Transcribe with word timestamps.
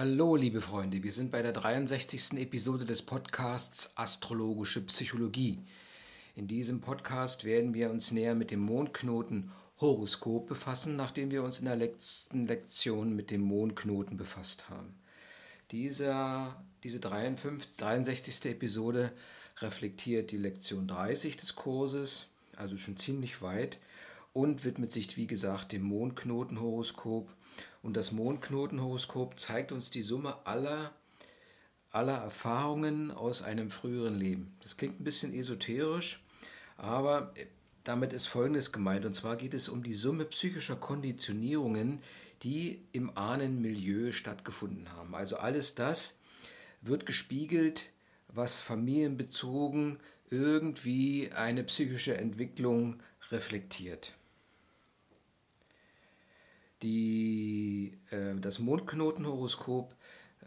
Hallo, 0.00 0.36
liebe 0.36 0.60
Freunde, 0.60 1.02
wir 1.02 1.10
sind 1.10 1.32
bei 1.32 1.42
der 1.42 1.50
63. 1.50 2.34
Episode 2.34 2.84
des 2.84 3.02
Podcasts 3.02 3.90
Astrologische 3.96 4.80
Psychologie. 4.82 5.58
In 6.36 6.46
diesem 6.46 6.80
Podcast 6.80 7.42
werden 7.42 7.74
wir 7.74 7.90
uns 7.90 8.12
näher 8.12 8.36
mit 8.36 8.52
dem 8.52 8.60
Mondknoten 8.60 9.50
Horoskop 9.80 10.46
befassen, 10.46 10.94
nachdem 10.94 11.32
wir 11.32 11.42
uns 11.42 11.58
in 11.58 11.64
der 11.64 11.74
letzten 11.74 12.46
Lektion 12.46 13.16
mit 13.16 13.32
dem 13.32 13.40
Mondknoten 13.40 14.16
befasst 14.16 14.70
haben. 14.70 14.94
Dieser, 15.72 16.62
diese 16.84 17.00
53, 17.00 17.76
63. 17.78 18.52
Episode 18.52 19.10
reflektiert 19.56 20.30
die 20.30 20.36
Lektion 20.36 20.86
30 20.86 21.38
des 21.38 21.56
Kurses, 21.56 22.28
also 22.54 22.76
schon 22.76 22.96
ziemlich 22.96 23.42
weit, 23.42 23.80
und 24.32 24.64
widmet 24.64 24.92
sich, 24.92 25.16
wie 25.16 25.26
gesagt, 25.26 25.72
dem 25.72 25.82
Mondknotenhoroskop. 25.82 27.28
Und 27.82 27.96
das 27.96 28.12
Mondknotenhoroskop 28.12 29.38
zeigt 29.38 29.72
uns 29.72 29.90
die 29.90 30.02
Summe 30.02 30.36
aller, 30.46 30.92
aller 31.90 32.16
Erfahrungen 32.16 33.10
aus 33.10 33.42
einem 33.42 33.70
früheren 33.70 34.16
Leben. 34.18 34.56
Das 34.62 34.76
klingt 34.76 35.00
ein 35.00 35.04
bisschen 35.04 35.32
esoterisch, 35.32 36.22
aber 36.76 37.32
damit 37.84 38.12
ist 38.12 38.26
Folgendes 38.26 38.72
gemeint. 38.72 39.04
Und 39.06 39.14
zwar 39.14 39.36
geht 39.36 39.54
es 39.54 39.68
um 39.68 39.82
die 39.82 39.94
Summe 39.94 40.24
psychischer 40.26 40.76
Konditionierungen, 40.76 42.02
die 42.42 42.84
im 42.92 43.16
Ahnenmilieu 43.16 44.12
stattgefunden 44.12 44.92
haben. 44.92 45.14
Also 45.14 45.38
alles 45.38 45.74
das 45.74 46.18
wird 46.82 47.06
gespiegelt, 47.06 47.86
was 48.28 48.60
familienbezogen 48.60 49.98
irgendwie 50.30 51.30
eine 51.32 51.64
psychische 51.64 52.16
Entwicklung 52.16 53.00
reflektiert. 53.30 54.14
Die, 56.82 57.98
äh, 58.10 58.34
das 58.40 58.58
Mondknotenhoroskop 58.58 59.94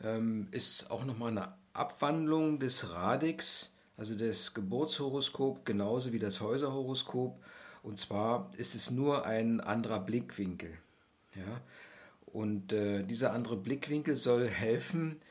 ähm, 0.03 0.48
ist 0.52 0.90
auch 0.90 1.05
nochmal 1.05 1.31
eine 1.31 1.54
Abwandlung 1.73 2.59
des 2.59 2.90
Radix, 2.90 3.73
also 3.98 4.15
des 4.15 4.54
Geburtshoroskop, 4.54 5.65
genauso 5.65 6.13
wie 6.13 6.20
das 6.20 6.41
Häuserhoroskop. 6.41 7.43
Und 7.84 7.98
zwar 7.98 8.51
ist 8.57 8.76
es 8.76 8.91
nur 8.91 9.26
ein 9.26 9.60
anderer 9.62 9.99
Blickwinkel. 9.99 10.71
Ja? 11.35 11.62
Und 12.26 12.73
äh, 12.73 13.04
dieser 13.04 13.34
andere 13.34 13.57
Blickwinkel 13.57 14.16
soll 14.16 14.48
helfen, 14.48 15.21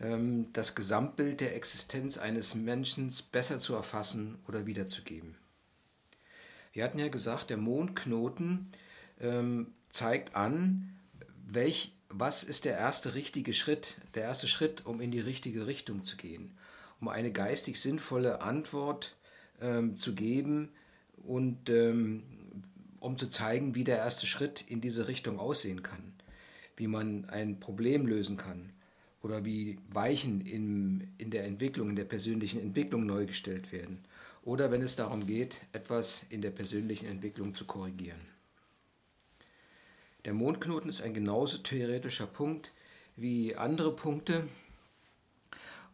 ähm, 0.00 0.52
das 0.52 0.74
Gesamtbild 0.74 1.40
der 1.40 1.54
Existenz 1.54 2.18
eines 2.18 2.54
Menschen 2.54 3.12
besser 3.32 3.58
zu 3.58 3.74
erfassen 3.74 4.38
oder 4.48 4.66
wiederzugeben. 4.66 5.36
Wir 6.72 6.84
hatten 6.84 6.98
ja 6.98 7.08
gesagt, 7.08 7.50
der 7.50 7.56
Mondknoten 7.56 8.70
ähm, 9.20 9.72
zeigt 9.88 10.34
an, 10.34 10.96
welch, 11.46 11.92
was 12.08 12.44
ist 12.44 12.64
der 12.64 12.76
erste 12.76 13.14
richtige 13.14 13.52
Schritt, 13.52 13.96
der 14.14 14.24
erste 14.24 14.48
Schritt, 14.48 14.86
um 14.86 15.00
in 15.00 15.10
die 15.10 15.20
richtige 15.20 15.66
Richtung 15.66 16.04
zu 16.04 16.16
gehen, 16.16 16.52
um 17.00 17.08
eine 17.08 17.32
geistig 17.32 17.80
sinnvolle 17.80 18.40
Antwort 18.40 19.16
ähm, 19.60 19.96
zu 19.96 20.14
geben 20.14 20.70
und 21.26 21.70
ähm, 21.70 22.22
um 23.00 23.16
zu 23.16 23.28
zeigen, 23.28 23.74
wie 23.74 23.84
der 23.84 23.98
erste 23.98 24.26
Schritt 24.26 24.64
in 24.68 24.80
diese 24.80 25.08
Richtung 25.08 25.38
aussehen 25.38 25.82
kann, 25.82 26.12
wie 26.76 26.88
man 26.88 27.26
ein 27.26 27.60
Problem 27.60 28.06
lösen 28.06 28.36
kann 28.36 28.72
oder 29.22 29.44
wie 29.44 29.78
Weichen 29.90 30.40
in, 30.40 31.12
in 31.18 31.30
der 31.30 31.44
Entwicklung, 31.44 31.90
in 31.90 31.96
der 31.96 32.04
persönlichen 32.04 32.60
Entwicklung 32.60 33.06
neu 33.06 33.26
gestellt 33.26 33.72
werden 33.72 34.04
oder 34.42 34.70
wenn 34.70 34.82
es 34.82 34.96
darum 34.96 35.26
geht, 35.26 35.60
etwas 35.72 36.24
in 36.30 36.42
der 36.42 36.50
persönlichen 36.50 37.06
Entwicklung 37.06 37.54
zu 37.54 37.66
korrigieren. 37.66 38.37
Der 40.24 40.34
Mondknoten 40.34 40.90
ist 40.90 41.00
ein 41.00 41.14
genauso 41.14 41.58
theoretischer 41.58 42.26
Punkt 42.26 42.72
wie 43.16 43.56
andere 43.56 43.94
Punkte 43.94 44.48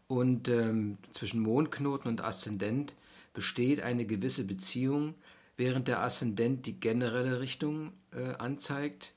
und 0.07 0.49
ähm, 0.49 0.99
zwischen 1.13 1.41
Mondknoten 1.41 2.09
und 2.09 2.23
Aszendent 2.23 2.95
besteht 3.33 3.81
eine 3.81 4.07
gewisse 4.07 4.45
Beziehung, 4.45 5.15
während 5.57 5.89
der 5.89 6.03
Aszendent 6.03 6.67
die 6.67 6.79
generelle 6.79 7.41
Richtung 7.41 7.93
äh, 8.13 8.35
anzeigt, 8.35 9.15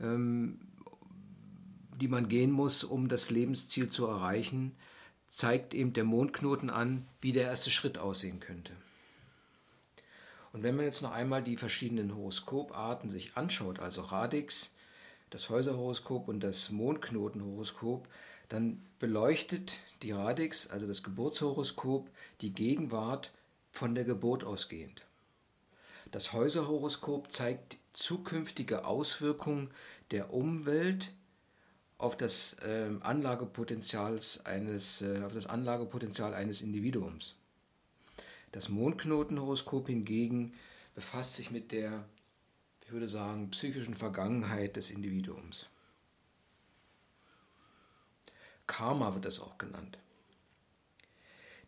ähm, 0.00 0.60
die 2.00 2.08
man 2.08 2.28
gehen 2.28 2.50
muss, 2.50 2.84
um 2.84 3.08
das 3.08 3.30
Lebensziel 3.30 3.88
zu 3.88 4.06
erreichen, 4.06 4.72
zeigt 5.28 5.74
eben 5.74 5.92
der 5.92 6.04
Mondknoten 6.04 6.70
an, 6.70 7.06
wie 7.20 7.32
der 7.32 7.44
erste 7.44 7.70
Schritt 7.70 7.98
aussehen 7.98 8.40
könnte. 8.40 8.72
Und 10.54 10.62
wenn 10.62 10.76
man 10.76 10.84
jetzt 10.84 11.02
noch 11.02 11.10
einmal 11.10 11.42
die 11.42 11.56
verschiedenen 11.56 12.14
Horoskoparten 12.14 13.10
sich 13.10 13.36
anschaut, 13.36 13.80
also 13.80 14.02
Radix, 14.02 14.72
das 15.30 15.50
Häuserhoroskop 15.50 16.28
und 16.28 16.44
das 16.44 16.70
Mondknotenhoroskop, 16.70 18.06
dann 18.48 18.80
beleuchtet 19.00 19.80
die 20.02 20.12
Radix, 20.12 20.70
also 20.70 20.86
das 20.86 21.02
Geburtshoroskop, 21.02 22.08
die 22.40 22.54
Gegenwart 22.54 23.32
von 23.72 23.96
der 23.96 24.04
Geburt 24.04 24.44
ausgehend. 24.44 25.04
Das 26.12 26.32
Häuserhoroskop 26.32 27.32
zeigt 27.32 27.78
zukünftige 27.92 28.84
Auswirkungen 28.84 29.72
der 30.12 30.32
Umwelt 30.32 31.14
auf 31.98 32.16
das 32.16 32.54
äh, 32.62 32.90
Anlagepotenzial 33.00 34.20
eines, 34.44 35.02
äh, 35.02 35.20
auf 35.24 35.34
das 35.34 35.48
Anlagepotenzial 35.48 36.32
eines 36.32 36.60
Individuums. 36.60 37.34
Das 38.54 38.68
Mondknotenhoroskop 38.68 39.88
hingegen 39.88 40.54
befasst 40.94 41.34
sich 41.34 41.50
mit 41.50 41.72
der, 41.72 42.04
ich 42.84 42.92
würde 42.92 43.08
sagen, 43.08 43.50
psychischen 43.50 43.94
Vergangenheit 43.94 44.76
des 44.76 44.92
Individuums. 44.92 45.66
Karma 48.68 49.12
wird 49.12 49.24
das 49.24 49.40
auch 49.40 49.58
genannt. 49.58 49.98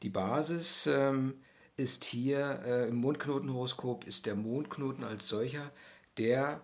Die 0.04 0.10
Basis 0.10 0.86
ähm, 0.86 1.34
ist 1.76 2.04
hier 2.04 2.62
äh, 2.64 2.88
im 2.88 2.98
Mondknotenhoroskop 2.98 4.04
ist 4.04 4.24
der 4.24 4.36
Mondknoten 4.36 5.02
als 5.02 5.26
solcher, 5.26 5.72
der 6.18 6.60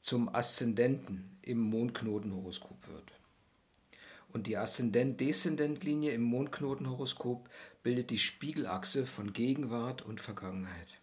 zum 0.00 0.34
Aszendenten 0.34 1.36
im 1.42 1.60
Mondknotenhoroskop 1.60 2.88
wird. 2.88 3.12
Und 4.32 4.46
die 4.46 4.56
Aszendent-Deszendent-Linie 4.56 6.12
im 6.12 6.22
Mondknotenhoroskop 6.22 7.48
bildet 7.82 8.10
die 8.10 8.18
Spiegelachse 8.18 9.06
von 9.06 9.32
Gegenwart 9.32 10.02
und 10.02 10.20
Vergangenheit. 10.20 10.98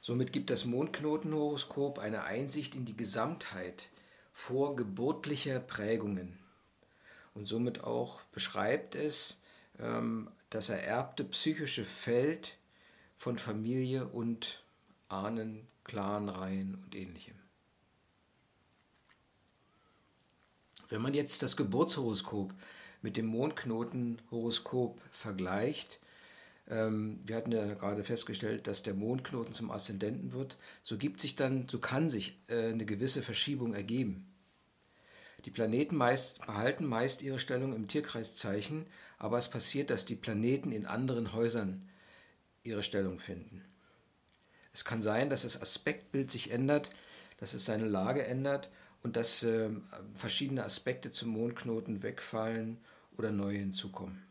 Somit 0.00 0.32
gibt 0.32 0.50
das 0.50 0.64
Mondknotenhoroskop 0.64 1.98
eine 1.98 2.24
Einsicht 2.24 2.74
in 2.74 2.84
die 2.84 2.96
Gesamtheit 2.96 3.88
vorgeburtlicher 4.32 5.60
Prägungen 5.60 6.38
und 7.34 7.46
somit 7.46 7.82
auch 7.82 8.20
beschreibt 8.32 8.94
es 8.94 9.40
ähm, 9.78 10.30
das 10.50 10.68
ererbte 10.68 11.24
psychische 11.24 11.84
Feld 11.84 12.58
von 13.16 13.38
Familie 13.38 14.06
und 14.06 14.62
Ahnen, 15.08 15.66
Clanreihen 15.84 16.76
und 16.84 16.94
ähnlichem. 16.94 17.43
Wenn 20.88 21.02
man 21.02 21.14
jetzt 21.14 21.42
das 21.42 21.56
Geburtshoroskop 21.56 22.52
mit 23.02 23.16
dem 23.16 23.26
Mondknotenhoroskop 23.26 25.00
vergleicht, 25.10 26.00
ähm, 26.68 27.20
wir 27.24 27.36
hatten 27.36 27.52
ja 27.52 27.74
gerade 27.74 28.04
festgestellt, 28.04 28.66
dass 28.66 28.82
der 28.82 28.94
Mondknoten 28.94 29.52
zum 29.52 29.70
Aszendenten 29.70 30.32
wird, 30.32 30.56
so 30.82 30.96
gibt 30.96 31.20
sich 31.20 31.36
dann, 31.36 31.68
so 31.68 31.78
kann 31.78 32.08
sich 32.08 32.38
äh, 32.48 32.70
eine 32.70 32.86
gewisse 32.86 33.22
Verschiebung 33.22 33.74
ergeben. 33.74 34.26
Die 35.44 35.50
Planeten 35.50 35.96
meist, 35.96 36.46
behalten 36.46 36.86
meist 36.86 37.20
ihre 37.20 37.38
Stellung 37.38 37.74
im 37.74 37.86
Tierkreiszeichen, 37.86 38.86
aber 39.18 39.36
es 39.36 39.50
passiert, 39.50 39.90
dass 39.90 40.06
die 40.06 40.16
Planeten 40.16 40.72
in 40.72 40.86
anderen 40.86 41.34
Häusern 41.34 41.86
ihre 42.62 42.82
Stellung 42.82 43.18
finden. 43.18 43.62
Es 44.72 44.86
kann 44.86 45.02
sein, 45.02 45.28
dass 45.28 45.42
das 45.42 45.60
Aspektbild 45.60 46.30
sich 46.30 46.50
ändert, 46.50 46.90
dass 47.36 47.52
es 47.52 47.66
seine 47.66 47.86
Lage 47.86 48.24
ändert 48.24 48.70
und 49.04 49.16
dass 49.16 49.42
äh, 49.44 49.70
verschiedene 50.14 50.64
Aspekte 50.64 51.12
zum 51.12 51.28
Mondknoten 51.28 52.02
wegfallen 52.02 52.78
oder 53.16 53.30
neue 53.30 53.58
hinzukommen. 53.58 54.24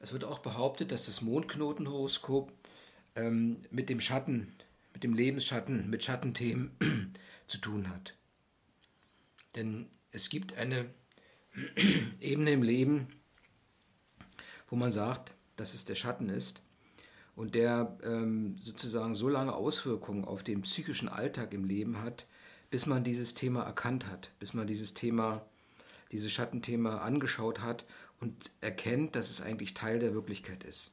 Es 0.00 0.12
wird 0.12 0.24
auch 0.24 0.40
behauptet, 0.40 0.90
dass 0.90 1.06
das 1.06 1.20
Mondknotenhoroskop 1.20 2.50
ähm, 3.14 3.58
mit 3.70 3.88
dem 3.88 4.00
Schatten, 4.00 4.52
mit 4.94 5.04
dem 5.04 5.14
Lebensschatten, 5.14 5.88
mit 5.88 6.02
Schattenthemen 6.02 6.72
zu 7.46 7.58
tun 7.58 7.90
hat. 7.90 8.16
Denn 9.54 9.88
es 10.10 10.30
gibt 10.30 10.54
eine 10.54 10.88
Ebene 12.20 12.50
im 12.52 12.62
Leben, 12.62 13.08
wo 14.68 14.76
man 14.76 14.90
sagt, 14.90 15.34
dass 15.56 15.74
es 15.74 15.84
der 15.84 15.96
Schatten 15.96 16.30
ist 16.30 16.62
und 17.34 17.54
der 17.54 17.98
ähm, 18.04 18.56
sozusagen 18.58 19.14
so 19.14 19.28
lange 19.28 19.54
Auswirkungen 19.54 20.24
auf 20.24 20.42
den 20.42 20.62
psychischen 20.62 21.08
Alltag 21.08 21.54
im 21.54 21.64
Leben 21.64 22.00
hat, 22.02 22.26
bis 22.70 22.86
man 22.86 23.04
dieses 23.04 23.34
Thema 23.34 23.62
erkannt 23.62 24.06
hat, 24.06 24.30
bis 24.38 24.54
man 24.54 24.66
dieses 24.66 24.94
Thema, 24.94 25.44
dieses 26.10 26.32
Schattenthema 26.32 26.98
angeschaut 26.98 27.60
hat 27.60 27.84
und 28.20 28.50
erkennt, 28.60 29.16
dass 29.16 29.30
es 29.30 29.40
eigentlich 29.40 29.74
Teil 29.74 29.98
der 29.98 30.14
Wirklichkeit 30.14 30.64
ist. 30.64 30.92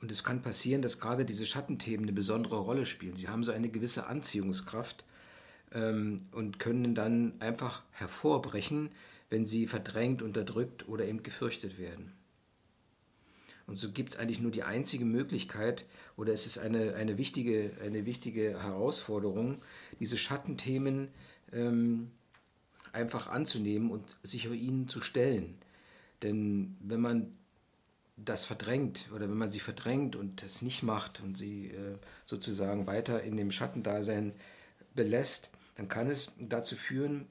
Und 0.00 0.12
es 0.12 0.24
kann 0.24 0.42
passieren, 0.42 0.82
dass 0.82 1.00
gerade 1.00 1.24
diese 1.24 1.46
Schattenthemen 1.46 2.04
eine 2.04 2.12
besondere 2.12 2.58
Rolle 2.58 2.86
spielen. 2.86 3.16
Sie 3.16 3.28
haben 3.28 3.44
so 3.44 3.52
eine 3.52 3.70
gewisse 3.70 4.06
Anziehungskraft, 4.06 5.04
ähm, 5.72 6.26
und 6.32 6.58
können 6.58 6.94
dann 6.94 7.34
einfach 7.40 7.82
hervorbrechen, 7.92 8.90
wenn 9.30 9.46
sie 9.46 9.66
verdrängt, 9.66 10.22
unterdrückt 10.22 10.88
oder 10.88 11.06
eben 11.06 11.22
gefürchtet 11.22 11.78
werden. 11.78 12.12
Und 13.66 13.78
so 13.78 13.90
gibt 13.90 14.10
es 14.10 14.18
eigentlich 14.18 14.40
nur 14.40 14.52
die 14.52 14.62
einzige 14.62 15.04
Möglichkeit, 15.04 15.84
oder 16.16 16.32
es 16.32 16.46
ist 16.46 16.58
eine, 16.58 16.94
eine, 16.94 17.18
wichtige, 17.18 17.72
eine 17.84 18.06
wichtige 18.06 18.62
Herausforderung, 18.62 19.58
diese 19.98 20.16
Schattenthemen 20.16 21.08
ähm, 21.52 22.12
einfach 22.92 23.28
anzunehmen 23.28 23.90
und 23.90 24.16
sich 24.22 24.50
ihnen 24.50 24.88
zu 24.88 25.00
stellen. 25.00 25.58
Denn 26.22 26.76
wenn 26.80 27.00
man 27.00 27.36
das 28.16 28.44
verdrängt 28.44 29.10
oder 29.14 29.28
wenn 29.28 29.36
man 29.36 29.50
sie 29.50 29.60
verdrängt 29.60 30.16
und 30.16 30.42
es 30.42 30.62
nicht 30.62 30.82
macht 30.82 31.20
und 31.20 31.36
sie 31.36 31.68
äh, 31.68 31.98
sozusagen 32.24 32.86
weiter 32.86 33.22
in 33.22 33.36
dem 33.36 33.50
Schattendasein 33.50 34.32
belässt, 34.94 35.50
dann 35.76 35.88
kann 35.88 36.08
es 36.08 36.32
dazu 36.38 36.76
führen, 36.76 37.26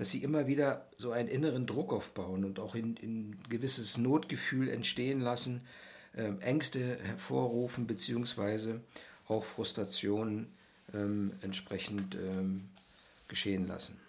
dass 0.00 0.08
sie 0.08 0.22
immer 0.22 0.46
wieder 0.46 0.86
so 0.96 1.12
einen 1.12 1.28
inneren 1.28 1.66
Druck 1.66 1.92
aufbauen 1.92 2.46
und 2.46 2.58
auch 2.58 2.74
in, 2.74 2.96
in 2.96 3.36
gewisses 3.50 3.98
Notgefühl 3.98 4.70
entstehen 4.70 5.20
lassen, 5.20 5.60
äh, 6.16 6.32
Ängste 6.40 6.98
hervorrufen 7.02 7.86
beziehungsweise 7.86 8.80
auch 9.28 9.44
Frustrationen 9.44 10.46
ähm, 10.94 11.34
entsprechend 11.42 12.14
ähm, 12.14 12.70
geschehen 13.28 13.66
lassen. 13.66 14.00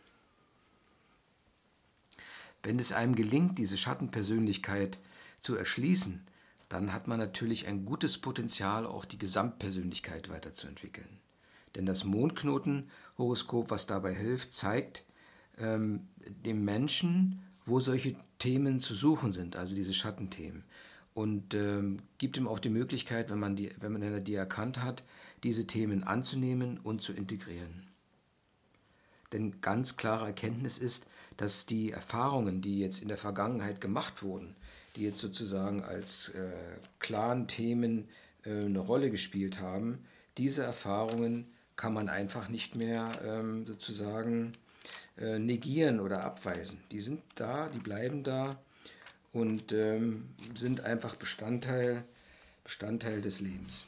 Wenn 2.64 2.80
es 2.80 2.94
einem 2.94 3.14
gelingt, 3.14 3.58
diese 3.58 3.76
Schattenpersönlichkeit 3.76 4.98
zu 5.42 5.58
erschließen, 5.58 6.26
dann 6.70 6.94
hat 6.94 7.10
man 7.10 7.20
natürlich 7.20 7.68
ein 7.68 7.84
gutes 7.84 8.18
Potenzial, 8.18 8.86
auch 8.86 9.04
die 9.04 9.20
Gesamtpersönlichkeit 9.20 10.30
weiterzuentwickeln. 10.30 11.20
Denn 11.76 11.86
das 11.86 12.06
Mondknotenhoroskop, 12.06 13.72
was 13.72 13.88
dabei 13.88 14.16
hilft, 14.16 14.54
zeigt 14.54 15.04
ähm, 15.62 16.08
dem 16.46 16.66
Menschen, 16.66 17.44
wo 17.66 17.80
solche 17.80 18.16
Themen 18.40 18.80
zu 18.80 18.96
suchen 18.96 19.32
sind, 19.32 19.56
also 19.56 19.76
diese 19.76 19.94
Schattenthemen. 19.94 20.64
Und 21.14 21.54
ähm, 21.54 22.00
gibt 22.18 22.38
ihm 22.38 22.48
auch 22.48 22.60
die 22.60 22.70
Möglichkeit, 22.70 23.30
wenn 23.30 23.40
man, 23.40 23.56
die, 23.56 23.72
wenn 23.80 23.92
man 23.92 24.24
die 24.24 24.34
erkannt 24.34 24.82
hat, 24.82 25.04
diese 25.44 25.68
Themen 25.68 26.04
anzunehmen 26.04 26.80
und 26.80 27.02
zu 27.02 27.14
integrieren. 27.14 27.88
Denn 29.34 29.62
ganz 29.62 29.98
klare 29.98 30.26
Erkenntnis 30.26 30.78
ist, 30.78 31.06
dass 31.38 31.66
die 31.66 31.92
Erfahrungen, 31.92 32.62
die 32.62 32.80
jetzt 32.80 33.02
in 33.02 33.08
der 33.08 33.18
Vergangenheit 33.18 33.82
gemacht 33.82 34.24
wurden, 34.24 34.56
die 34.96 35.04
jetzt 35.04 35.20
sozusagen 35.20 35.84
als 35.84 36.30
äh, 36.30 36.52
Clan-Themen 37.00 38.10
äh, 38.44 38.66
eine 38.66 38.80
Rolle 38.80 39.10
gespielt 39.10 39.60
haben, 39.60 40.00
diese 40.38 40.64
Erfahrungen 40.64 41.52
kann 41.76 41.94
man 41.94 42.10
einfach 42.10 42.50
nicht 42.50 42.76
mehr 42.76 43.12
ähm, 43.26 43.66
sozusagen 43.66 44.54
äh, 45.22 45.40
negieren 45.40 46.00
oder 46.00 46.24
abweisen. 46.24 46.82
Die 46.92 47.00
sind 47.00 47.22
da, 47.36 47.70
die 47.70 47.80
bleiben 47.80 48.24
da 48.24 48.58
und 49.34 49.72
ähm, 49.72 50.30
sind 50.56 50.82
einfach 50.82 51.16
Bestandteil, 51.16 52.04
Bestandteil 52.64 53.22
des 53.22 53.40
Lebens. 53.40 53.86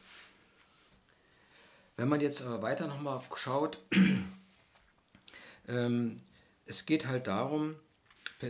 Wenn 1.98 2.10
man 2.10 2.22
jetzt 2.22 2.42
aber 2.42 2.62
weiter 2.62 2.88
nochmal 2.88 3.22
schaut, 3.36 3.80
ähm, 5.68 6.22
es 6.66 6.86
geht 6.86 7.08
halt 7.08 7.28
darum, 7.28 7.76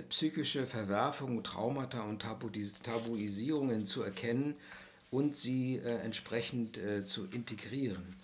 psychische 0.10 0.66
Verwerfungen, 0.66 1.44
Traumata 1.44 2.02
und 2.02 2.22
Tabuisierungen 2.22 3.86
zu 3.86 4.02
erkennen 4.02 4.56
und 5.12 5.38
sie 5.38 5.78
äh, 5.78 6.00
entsprechend 6.00 6.78
äh, 6.78 7.04
zu 7.04 7.28
integrieren. 7.28 8.16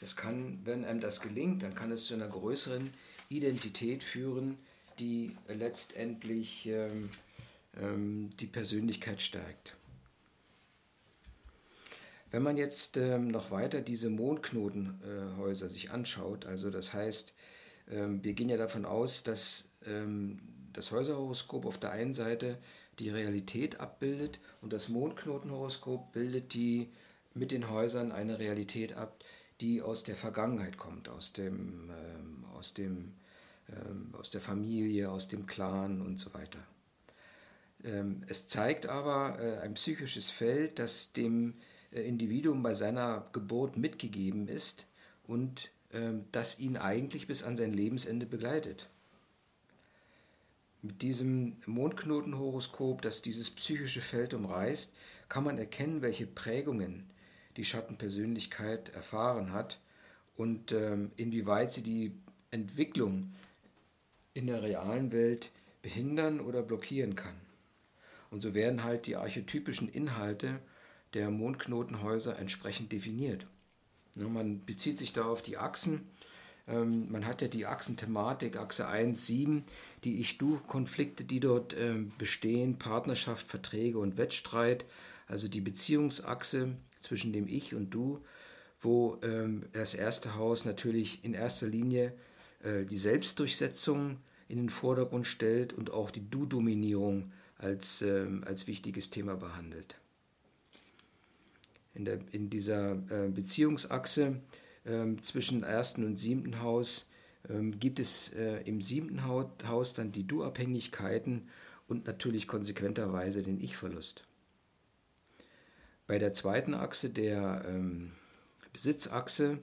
Es 0.00 0.16
kann, 0.16 0.60
wenn 0.64 0.84
einem 0.84 1.00
das 1.00 1.20
gelingt, 1.20 1.62
dann 1.62 1.74
kann 1.74 1.92
es 1.92 2.06
zu 2.06 2.14
einer 2.14 2.28
größeren 2.28 2.92
Identität 3.28 4.02
führen, 4.02 4.58
die 4.98 5.36
letztendlich 5.48 6.66
ähm, 6.66 7.10
ähm, 7.80 8.30
die 8.40 8.46
Persönlichkeit 8.46 9.20
stärkt. 9.20 9.76
Wenn 12.30 12.42
man 12.42 12.56
jetzt 12.56 12.96
ähm, 12.96 13.28
noch 13.28 13.50
weiter 13.50 13.80
diese 13.80 14.10
Mondknotenhäuser 14.10 15.66
äh, 15.66 15.68
sich 15.68 15.90
anschaut, 15.90 16.46
also 16.46 16.70
das 16.70 16.92
heißt, 16.92 17.34
ähm, 17.90 18.22
wir 18.24 18.32
gehen 18.32 18.48
ja 18.48 18.56
davon 18.56 18.84
aus, 18.84 19.22
dass 19.22 19.68
ähm, 19.86 20.40
das 20.72 20.90
Häuserhoroskop 20.90 21.64
auf 21.64 21.78
der 21.78 21.92
einen 21.92 22.12
Seite 22.12 22.58
die 22.98 23.10
Realität 23.10 23.80
abbildet 23.80 24.40
und 24.60 24.72
das 24.72 24.88
Mondknotenhoroskop 24.88 26.12
bildet 26.12 26.54
die 26.54 26.90
mit 27.34 27.52
den 27.52 27.70
Häusern 27.70 28.12
eine 28.12 28.38
Realität 28.38 28.94
ab, 28.94 29.22
die 29.60 29.82
aus 29.82 30.04
der 30.04 30.16
Vergangenheit 30.16 30.78
kommt, 30.78 31.08
aus 31.08 31.32
dem, 31.32 31.90
ähm, 31.90 32.35
aus 32.56 32.74
dem, 32.74 33.14
ähm, 33.70 34.14
aus 34.18 34.30
der 34.30 34.40
Familie, 34.40 35.10
aus 35.10 35.28
dem 35.28 35.46
Clan 35.46 36.00
und 36.00 36.18
so 36.18 36.32
weiter. 36.34 36.58
Ähm, 37.84 38.22
es 38.28 38.48
zeigt 38.48 38.86
aber 38.86 39.38
äh, 39.40 39.58
ein 39.60 39.74
psychisches 39.74 40.30
Feld, 40.30 40.78
das 40.78 41.12
dem 41.12 41.54
äh, 41.92 42.00
Individuum 42.00 42.62
bei 42.62 42.74
seiner 42.74 43.28
Geburt 43.32 43.76
mitgegeben 43.76 44.48
ist 44.48 44.86
und 45.26 45.70
ähm, 45.92 46.24
das 46.32 46.58
ihn 46.58 46.76
eigentlich 46.76 47.26
bis 47.26 47.42
an 47.42 47.56
sein 47.56 47.72
Lebensende 47.72 48.26
begleitet. 48.26 48.88
Mit 50.82 51.02
diesem 51.02 51.56
Mondknotenhoroskop, 51.66 53.02
das 53.02 53.22
dieses 53.22 53.50
psychische 53.50 54.00
Feld 54.00 54.34
umreißt, 54.34 54.92
kann 55.28 55.44
man 55.44 55.58
erkennen, 55.58 56.02
welche 56.02 56.26
Prägungen 56.26 57.10
die 57.56 57.64
Schattenpersönlichkeit 57.64 58.90
erfahren 58.90 59.52
hat 59.52 59.80
und 60.36 60.72
ähm, 60.72 61.10
inwieweit 61.16 61.72
sie 61.72 61.82
die 61.82 62.12
Entwicklung 62.56 63.32
in 64.32 64.46
der 64.46 64.62
realen 64.62 65.12
Welt 65.12 65.50
behindern 65.82 66.40
oder 66.40 66.62
blockieren 66.62 67.14
kann. 67.14 67.34
Und 68.30 68.40
so 68.40 68.54
werden 68.54 68.82
halt 68.82 69.06
die 69.06 69.16
archetypischen 69.16 69.88
Inhalte 69.88 70.58
der 71.14 71.30
Mondknotenhäuser 71.30 72.38
entsprechend 72.38 72.92
definiert. 72.92 73.46
Ja, 74.14 74.26
man 74.26 74.64
bezieht 74.64 74.98
sich 74.98 75.12
da 75.12 75.26
auf 75.26 75.42
die 75.42 75.58
Achsen. 75.58 76.08
Ähm, 76.66 77.10
man 77.12 77.26
hat 77.26 77.42
ja 77.42 77.48
die 77.48 77.66
Achsenthematik, 77.66 78.56
Achse 78.56 78.88
1, 78.88 79.26
7, 79.26 79.64
die 80.04 80.18
Ich-Du-Konflikte, 80.20 81.24
die 81.24 81.40
dort 81.40 81.76
ähm, 81.78 82.12
bestehen, 82.18 82.78
Partnerschaft, 82.78 83.46
Verträge 83.46 83.98
und 83.98 84.16
Wettstreit, 84.16 84.86
also 85.28 85.46
die 85.46 85.60
Beziehungsachse 85.60 86.74
zwischen 86.98 87.32
dem 87.32 87.46
Ich 87.46 87.74
und 87.74 87.90
Du, 87.90 88.24
wo 88.80 89.18
ähm, 89.22 89.66
das 89.72 89.94
erste 89.94 90.34
Haus 90.34 90.64
natürlich 90.64 91.24
in 91.24 91.34
erster 91.34 91.66
Linie 91.66 92.12
die 92.64 92.96
Selbstdurchsetzung 92.96 94.18
in 94.48 94.56
den 94.56 94.70
Vordergrund 94.70 95.26
stellt 95.26 95.72
und 95.72 95.90
auch 95.90 96.10
die 96.10 96.28
Du-Dominierung 96.28 97.32
als, 97.58 98.02
als 98.44 98.66
wichtiges 98.66 99.10
Thema 99.10 99.36
behandelt 99.36 99.96
in, 101.96 102.04
der, 102.04 102.18
in 102.32 102.50
dieser 102.50 102.92
äh, 102.92 103.28
Beziehungsachse 103.28 104.40
äh, 104.84 105.16
zwischen 105.20 105.62
ersten 105.62 106.04
und 106.04 106.16
siebten 106.16 106.60
Haus 106.60 107.08
äh, 107.48 107.70
gibt 107.70 107.98
es 107.98 108.32
äh, 108.34 108.60
im 108.64 108.80
siebten 108.80 109.24
Haus 109.24 109.94
dann 109.94 110.12
die 110.12 110.26
Du-Abhängigkeiten 110.26 111.48
und 111.88 112.06
natürlich 112.06 112.46
konsequenterweise 112.46 113.42
den 113.42 113.60
Ich-Verlust. 113.60 114.24
Bei 116.06 116.18
der 116.18 116.32
zweiten 116.32 116.74
Achse, 116.74 117.10
der 117.10 117.64
ähm, 117.66 118.12
Besitzachse, 118.72 119.58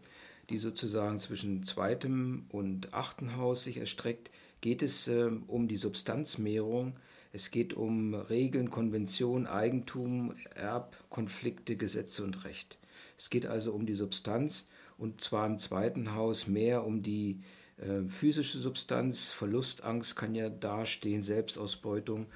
die 0.50 0.58
sozusagen 0.58 1.20
zwischen 1.20 1.64
zweitem 1.64 2.46
und 2.50 2.94
achten 2.94 3.38
Haus 3.38 3.64
sich 3.64 3.78
erstreckt, 3.78 4.30
geht 4.62 4.82
es 4.82 5.08
äh, 5.08 5.30
um 5.48 5.68
die 5.68 5.78
Substanzmehrung 5.78 6.96
es 7.36 7.50
geht 7.50 7.74
um 7.74 8.14
Regeln, 8.14 8.70
Konventionen, 8.70 9.48
Eigentum, 9.48 10.36
Erbkonflikte, 10.54 11.76
Gesetze 11.76 12.24
und 12.24 12.46
Recht. 12.46 12.78
Es 13.18 13.32
geht 13.32 13.48
also 13.48 13.74
um 13.74 13.88
die 13.88 13.96
Substanz 13.96 14.68
und 15.00 15.20
zwar 15.20 15.48
im 15.48 15.58
zweiten 15.58 16.14
Haus 16.14 16.46
mehr 16.46 16.86
um 16.86 17.02
die 17.02 17.42
äh, 17.78 18.08
physische 18.08 18.60
Substanz. 18.60 19.32
Verlustangst 19.32 20.16
kann 20.16 20.36
ja 20.36 20.52
dastehen, 20.52 21.24
Selbstausbeutung, 21.24 22.28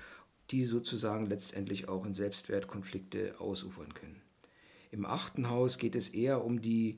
die 0.49 0.65
sozusagen 0.65 1.27
letztendlich 1.27 1.87
auch 1.87 2.03
in 2.03 2.15
Selbstwertkonflikte 2.15 3.39
ausufern 3.39 3.93
können. 3.93 4.19
Im 4.89 5.05
achten 5.05 5.51
Haus 5.51 5.77
geht 5.77 5.95
es 5.95 6.09
eher 6.09 6.43
um, 6.43 6.59
die, 6.59 6.97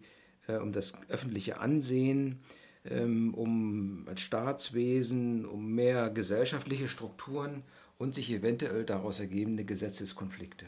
äh, 0.49 0.57
um 0.57 0.73
das 0.73 0.93
öffentliche 1.07 1.59
Ansehen, 1.59 2.39
ähm, 2.85 3.33
um 3.33 4.07
Staatswesen, 4.15 5.45
um 5.45 5.73
mehr 5.73 6.09
gesellschaftliche 6.09 6.89
Strukturen 6.89 7.63
und 7.97 8.15
sich 8.15 8.31
eventuell 8.31 8.85
daraus 8.85 9.19
ergebende 9.19 9.65
Gesetzeskonflikte. 9.65 10.65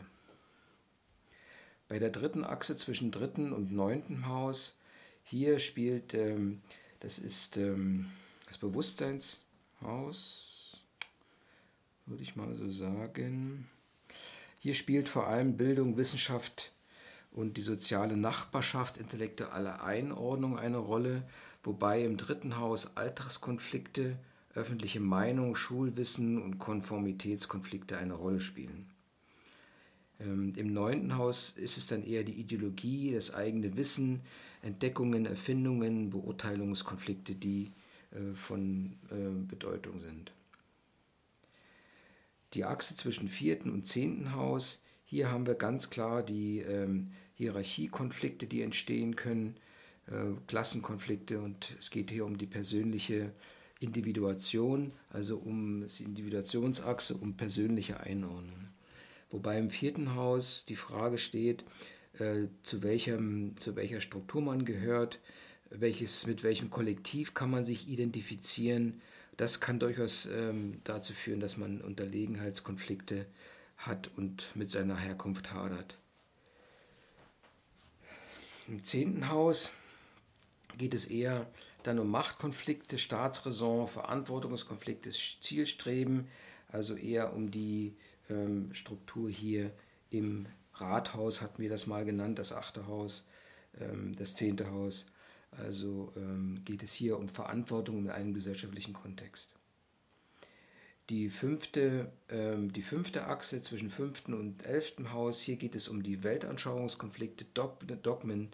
Bei 1.88 2.00
der 2.00 2.10
dritten 2.10 2.44
Achse 2.44 2.76
zwischen 2.76 3.12
dritten 3.12 3.52
und 3.52 3.72
neunten 3.72 4.28
Haus, 4.28 4.78
hier 5.24 5.60
spielt, 5.60 6.14
ähm, 6.14 6.62
das 7.00 7.20
ist 7.20 7.58
ähm, 7.58 8.08
das 8.48 8.58
Bewusstseinshaus, 8.58 10.84
würde 12.06 12.24
ich 12.24 12.36
mal 12.36 12.54
so 12.56 12.70
sagen. 12.70 13.68
Hier 14.60 14.74
spielt 14.74 15.10
vor 15.10 15.28
allem 15.28 15.58
Bildung, 15.58 15.98
Wissenschaft 15.98 16.72
und 17.32 17.58
die 17.58 17.62
soziale 17.62 18.18
Nachbarschaft, 18.18 18.98
intellektuelle 18.98 19.82
Einordnung 19.82 20.58
eine 20.58 20.78
Rolle, 20.78 21.24
wobei 21.64 22.04
im 22.04 22.18
dritten 22.18 22.58
Haus 22.58 22.98
Alltagskonflikte, 22.98 24.18
öffentliche 24.54 25.00
Meinung, 25.00 25.56
Schulwissen 25.56 26.42
und 26.42 26.60
Konformitätskonflikte 26.60 27.98
eine 27.98 28.14
Rolle 28.14 28.42
spielen. 28.42 28.90
Ähm, 30.20 30.54
Im 30.58 30.74
neunten 30.74 31.16
Haus 31.16 31.52
ist 31.52 31.78
es 31.78 31.88
dann 31.88 32.04
eher 32.04 32.24
die 32.24 32.34
Ideologie, 32.40 33.14
das 33.14 33.34
eigene 33.34 33.78
Wissen, 33.78 34.22
Entdeckungen, 34.62 35.26
Erfindungen, 35.26 36.10
Beurteilungskonflikte, 36.10 37.36
die 37.36 37.72
äh, 38.12 38.36
von 38.36 38.98
äh, 39.10 39.48
Bedeutung 39.48 40.00
sind. 40.00 40.34
Die 42.54 42.66
Achse 42.66 42.96
zwischen 42.96 43.30
vierten 43.30 43.72
und 43.72 43.88
zehnten 43.88 44.36
Haus, 44.36 44.84
hier 45.06 45.32
haben 45.32 45.46
wir 45.46 45.56
ganz 45.56 45.90
klar 45.90 46.24
die 46.24 46.60
ähm, 46.60 47.12
Hierarchiekonflikte, 47.42 48.46
die 48.46 48.62
entstehen 48.62 49.16
können, 49.16 49.56
äh, 50.08 50.36
Klassenkonflikte 50.46 51.40
und 51.40 51.76
es 51.80 51.90
geht 51.90 52.12
hier 52.12 52.26
um 52.26 52.38
die 52.38 52.46
persönliche 52.46 53.32
Individuation, 53.80 54.92
also 55.10 55.38
um 55.38 55.86
die 55.88 56.04
Individuationsachse, 56.04 57.16
um 57.16 57.36
persönliche 57.36 58.00
Einordnung. 58.00 58.68
Wobei 59.32 59.58
im 59.58 59.72
vierten 59.72 60.14
Haus 60.14 60.66
die 60.70 60.76
Frage 60.76 61.18
steht, 61.18 61.64
äh, 62.20 62.48
zu, 62.62 62.84
welchem, 62.84 63.58
zu 63.58 63.76
welcher 63.76 64.02
Struktur 64.02 64.42
man 64.42 64.64
gehört, 64.64 65.20
welches, 65.72 66.28
mit 66.28 66.44
welchem 66.44 66.70
Kollektiv 66.70 67.34
kann 67.34 67.50
man 67.50 67.64
sich 67.64 67.88
identifizieren. 67.88 69.02
Das 69.38 69.60
kann 69.60 69.80
durchaus 69.80 70.28
ähm, 70.28 70.82
dazu 70.84 71.14
führen, 71.14 71.40
dass 71.40 71.58
man 71.58 71.82
Unterlegenheitskonflikte 71.82 73.26
hat 73.78 74.12
und 74.16 74.52
mit 74.54 74.70
seiner 74.70 74.98
Herkunft 74.98 75.54
hadert. 75.54 75.98
Im 78.68 78.84
zehnten 78.84 79.30
Haus 79.30 79.72
geht 80.78 80.94
es 80.94 81.08
eher 81.08 81.48
dann 81.84 82.00
um 82.00 82.10
Machtkonflikte, 82.10 82.98
Staatsräson, 82.98 83.88
Verantwortungskonflikte, 83.88 85.12
Zielstreben, 85.12 86.28
also 86.68 86.96
eher 86.96 87.34
um 87.34 87.52
die 87.52 87.96
ähm, 88.30 88.74
Struktur 88.74 89.30
hier 89.30 89.72
im 90.10 90.46
Rathaus, 90.76 91.42
hatten 91.42 91.62
wir 91.62 91.70
das 91.70 91.88
mal 91.88 92.06
genannt, 92.06 92.40
das 92.40 92.54
achte 92.54 92.88
Haus, 92.88 93.28
ähm, 93.80 94.14
das 94.14 94.36
zehnte 94.36 94.72
Haus. 94.72 95.08
Also 95.52 96.14
ähm, 96.16 96.62
geht 96.64 96.84
es 96.84 96.94
hier 96.94 97.18
um 97.18 97.28
Verantwortung 97.28 98.00
in 98.00 98.10
einem 98.10 98.34
gesellschaftlichen 98.34 98.94
Kontext. 98.94 99.54
Die 101.12 101.30
fünfte, 101.30 102.10
ähm, 102.30 102.72
die 102.72 102.82
fünfte 102.82 103.28
Achse 103.28 103.62
zwischen 103.62 103.90
fünften 103.90 104.34
und 104.34 104.66
elften 104.66 105.12
Haus, 105.12 105.42
hier 105.42 105.58
geht 105.58 105.76
es 105.76 105.90
um 105.90 106.04
die 106.04 106.24
Weltanschauungskonflikte, 106.24 107.44
Dogmen 107.54 108.48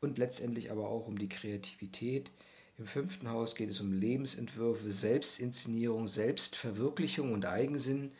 und 0.00 0.16
letztendlich 0.16 0.70
aber 0.70 0.88
auch 0.88 1.08
um 1.08 1.18
die 1.18 1.28
Kreativität. 1.28 2.30
Im 2.78 2.86
fünften 2.86 3.28
Haus 3.28 3.56
geht 3.56 3.70
es 3.70 3.80
um 3.80 3.92
Lebensentwürfe, 3.92 4.92
Selbstinszenierung, 4.92 6.06
Selbstverwirklichung 6.06 7.32
und 7.32 7.44
Eigensinn. 7.44 8.12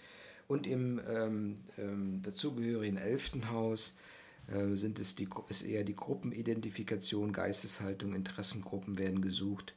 Und 0.49 0.67
im 0.67 1.01
ähm, 1.09 1.55
ähm, 1.79 2.23
dazugehörigen 2.23 2.97
elften 2.97 3.53
Haus 3.53 3.97
äh, 4.49 4.75
sind 4.75 4.99
es 4.99 5.15
die, 5.15 5.29
ist 5.49 5.63
eher 5.63 5.85
die 5.85 5.95
Gruppenidentifikation, 5.95 7.33
Geisteshaltung, 7.33 8.17
Interessengruppen 8.17 8.99
werden 8.99 9.23
gesucht. 9.23 9.75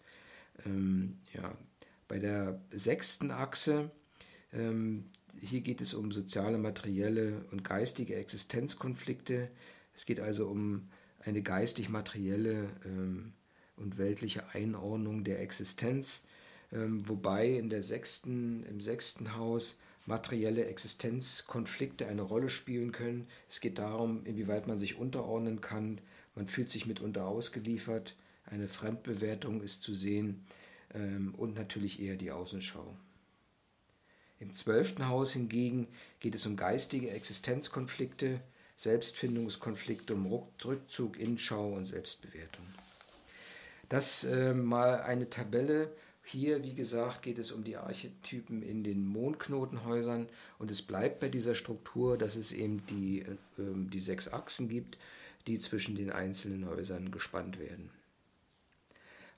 Ähm, 0.66 1.20
ja. 1.32 1.56
Bei 2.08 2.18
der 2.18 2.60
sechsten 2.72 3.30
Achse, 3.30 3.92
hier 4.52 5.62
geht 5.62 5.82
es 5.82 5.94
um 5.94 6.12
soziale, 6.12 6.58
materielle 6.58 7.46
und 7.52 7.64
geistige 7.64 8.16
Existenzkonflikte. 8.16 9.50
Es 9.94 10.06
geht 10.06 10.20
also 10.20 10.48
um 10.48 10.90
eine 11.20 11.42
geistig-materielle 11.42 12.70
ähm, 12.86 13.34
und 13.76 13.98
weltliche 13.98 14.50
Einordnung 14.54 15.24
der 15.24 15.42
Existenz, 15.42 16.24
ähm, 16.72 17.08
wobei 17.08 17.50
in 17.50 17.70
der 17.70 17.84
sechsten, 17.84 18.64
im 18.64 18.82
sechsten 18.82 19.36
Haus 19.36 19.78
materielle 20.06 20.66
Existenzkonflikte 20.66 22.08
eine 22.08 22.22
Rolle 22.24 22.50
spielen 22.50 22.92
können. 22.92 23.28
Es 23.48 23.62
geht 23.62 23.78
darum, 23.78 24.26
inwieweit 24.26 24.68
man 24.68 24.78
sich 24.78 24.98
unterordnen 24.98 25.62
kann. 25.62 26.02
Man 26.36 26.48
fühlt 26.48 26.72
sich 26.72 26.86
mitunter 26.86 27.26
ausgeliefert. 27.26 28.16
Eine 28.46 28.68
Fremdbewertung 28.68 29.62
ist 29.62 29.84
zu 29.84 29.94
sehen 29.94 30.46
ähm, 30.94 31.36
und 31.36 31.56
natürlich 31.56 32.02
eher 32.02 32.16
die 32.16 32.32
Außenschau. 32.32 32.98
Im 34.40 34.52
zwölften 34.52 35.08
Haus 35.10 35.34
hingegen 35.34 35.88
geht 36.20 36.34
es 36.34 36.46
um 36.46 36.56
geistige 36.56 37.10
Existenzkonflikte, 37.10 38.40
Selbstfindungskonflikte, 38.78 40.14
um 40.14 40.26
Rückzug, 40.64 41.20
Inschau 41.20 41.74
und 41.74 41.84
Selbstbewertung. 41.84 42.66
Das 43.90 44.24
äh, 44.24 44.54
mal 44.54 45.02
eine 45.02 45.30
Tabelle 45.30 45.92
hier, 46.24 46.64
wie 46.64 46.76
gesagt, 46.76 47.24
geht 47.24 47.40
es 47.40 47.52
um 47.52 47.64
die 47.64 47.76
Archetypen 47.76 48.62
in 48.62 48.84
den 48.84 49.04
Mondknotenhäusern 49.04 50.30
und 50.60 50.70
es 50.70 50.84
bleibt 50.84 51.20
bei 51.20 51.28
dieser 51.28 51.56
Struktur, 51.56 52.18
dass 52.18 52.36
es 52.36 52.52
eben 52.52 52.86
die, 52.86 53.22
äh, 53.22 53.36
die 53.58 54.00
sechs 54.00 54.32
Achsen 54.32 54.70
gibt, 54.70 54.98
die 55.48 55.58
zwischen 55.58 55.96
den 55.96 56.12
einzelnen 56.12 56.70
Häusern 56.70 57.12
gespannt 57.12 57.60
werden. 57.60 57.90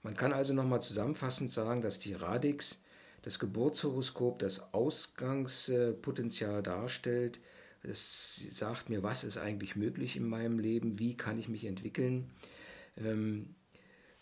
Man 0.03 0.15
kann 0.15 0.34
also 0.34 0.53
nochmal 0.53 0.81
zusammenfassend 0.81 1.50
sagen, 1.50 1.81
dass 1.81 1.98
die 1.98 2.13
Radix, 2.13 2.79
das 3.21 3.39
Geburtshoroskop, 3.39 4.39
das 4.39 4.73
Ausgangspotenzial 4.73 6.63
darstellt. 6.63 7.39
Es 7.83 8.35
sagt 8.57 8.89
mir, 8.89 9.03
was 9.03 9.23
ist 9.23 9.37
eigentlich 9.37 9.75
möglich 9.75 10.15
in 10.15 10.27
meinem 10.27 10.59
Leben, 10.59 10.99
wie 10.99 11.15
kann 11.17 11.37
ich 11.37 11.49
mich 11.49 11.65
entwickeln, 11.65 12.31
ähm, 12.97 13.55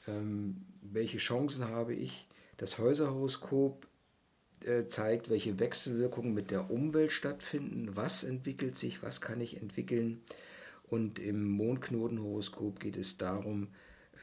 ähm, 0.07 0.65
welche 0.81 1.17
Chancen 1.17 1.65
habe 1.65 1.93
ich? 1.93 2.27
Das 2.57 2.77
Häuserhoroskop 2.77 3.87
äh, 4.65 4.85
zeigt, 4.85 5.29
welche 5.29 5.59
Wechselwirkungen 5.59 6.33
mit 6.33 6.51
der 6.51 6.69
Umwelt 6.69 7.11
stattfinden, 7.11 7.95
was 7.95 8.23
entwickelt 8.23 8.77
sich, 8.77 9.01
was 9.03 9.21
kann 9.21 9.39
ich 9.41 9.61
entwickeln. 9.61 10.21
Und 10.83 11.19
im 11.19 11.49
Mondknotenhoroskop 11.49 12.79
geht 12.79 12.97
es 12.97 13.17
darum, 13.17 13.69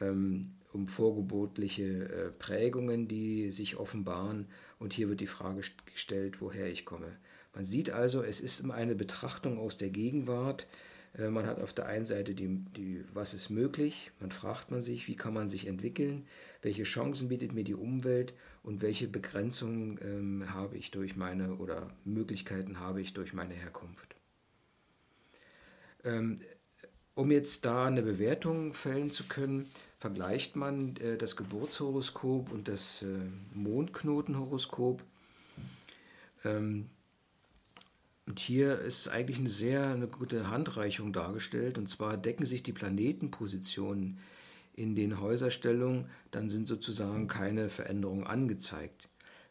ähm, 0.01 0.53
um 0.73 0.87
vorgebotliche 0.87 1.83
äh, 1.83 2.31
Prägungen, 2.37 3.07
die 3.07 3.51
sich 3.51 3.77
offenbaren. 3.77 4.47
Und 4.79 4.93
hier 4.93 5.09
wird 5.09 5.21
die 5.21 5.27
Frage 5.27 5.61
gestellt, 5.91 6.41
woher 6.41 6.67
ich 6.67 6.85
komme. 6.85 7.17
Man 7.53 7.63
sieht 7.63 7.89
also, 7.89 8.21
es 8.21 8.39
ist 8.39 8.59
immer 8.59 8.75
eine 8.75 8.95
Betrachtung 8.95 9.57
aus 9.57 9.77
der 9.77 9.89
Gegenwart. 9.89 10.67
Äh, 11.17 11.29
man 11.29 11.45
hat 11.45 11.59
auf 11.59 11.73
der 11.73 11.87
einen 11.87 12.05
Seite 12.05 12.35
die, 12.35 12.47
die, 12.75 13.03
was 13.13 13.33
ist 13.33 13.49
möglich, 13.49 14.11
man 14.19 14.31
fragt 14.31 14.71
man 14.71 14.81
sich, 14.81 15.07
wie 15.07 15.15
kann 15.15 15.33
man 15.33 15.47
sich 15.47 15.67
entwickeln, 15.67 16.27
welche 16.61 16.83
Chancen 16.83 17.29
bietet 17.29 17.53
mir 17.53 17.63
die 17.63 17.75
Umwelt 17.75 18.33
und 18.63 18.81
welche 18.81 19.07
Begrenzungen 19.07 19.99
ähm, 20.03 20.53
habe 20.53 20.77
ich 20.77 20.91
durch 20.91 21.15
meine 21.15 21.55
oder 21.55 21.89
Möglichkeiten 22.05 22.79
habe 22.79 23.01
ich 23.01 23.13
durch 23.13 23.33
meine 23.33 23.53
Herkunft. 23.53 24.15
Ähm, 26.03 26.39
um 27.17 27.31
jetzt 27.31 27.65
da 27.65 27.87
eine 27.87 28.03
Bewertung 28.03 28.75
fällen 28.75 29.09
zu 29.09 29.23
können, 29.23 29.65
vergleicht 29.99 30.55
man 30.55 30.95
äh, 30.97 31.17
das 31.17 31.35
Geburtshoroskop 31.35 32.51
und 32.51 32.67
das 32.67 33.01
äh, 33.01 33.07
Mondknotenhoroskop. 33.55 35.01
Ähm, 36.45 36.85
und 38.27 38.39
hier 38.39 38.77
ist 38.79 39.07
eigentlich 39.07 39.39
eine 39.39 39.49
sehr 39.49 39.87
eine 39.87 40.07
gute 40.07 40.51
Handreichung 40.51 41.11
dargestellt. 41.11 41.79
Und 41.79 41.89
zwar 41.89 42.17
decken 42.17 42.45
sich 42.45 42.61
die 42.61 42.73
Planetenpositionen 42.73 44.19
in 44.75 44.95
den 44.95 45.19
Häuserstellungen, 45.19 46.05
dann 46.29 46.49
sind 46.49 46.67
sozusagen 46.67 47.27
keine 47.27 47.69
Veränderungen 47.69 48.27
angezeigt. 48.27 49.07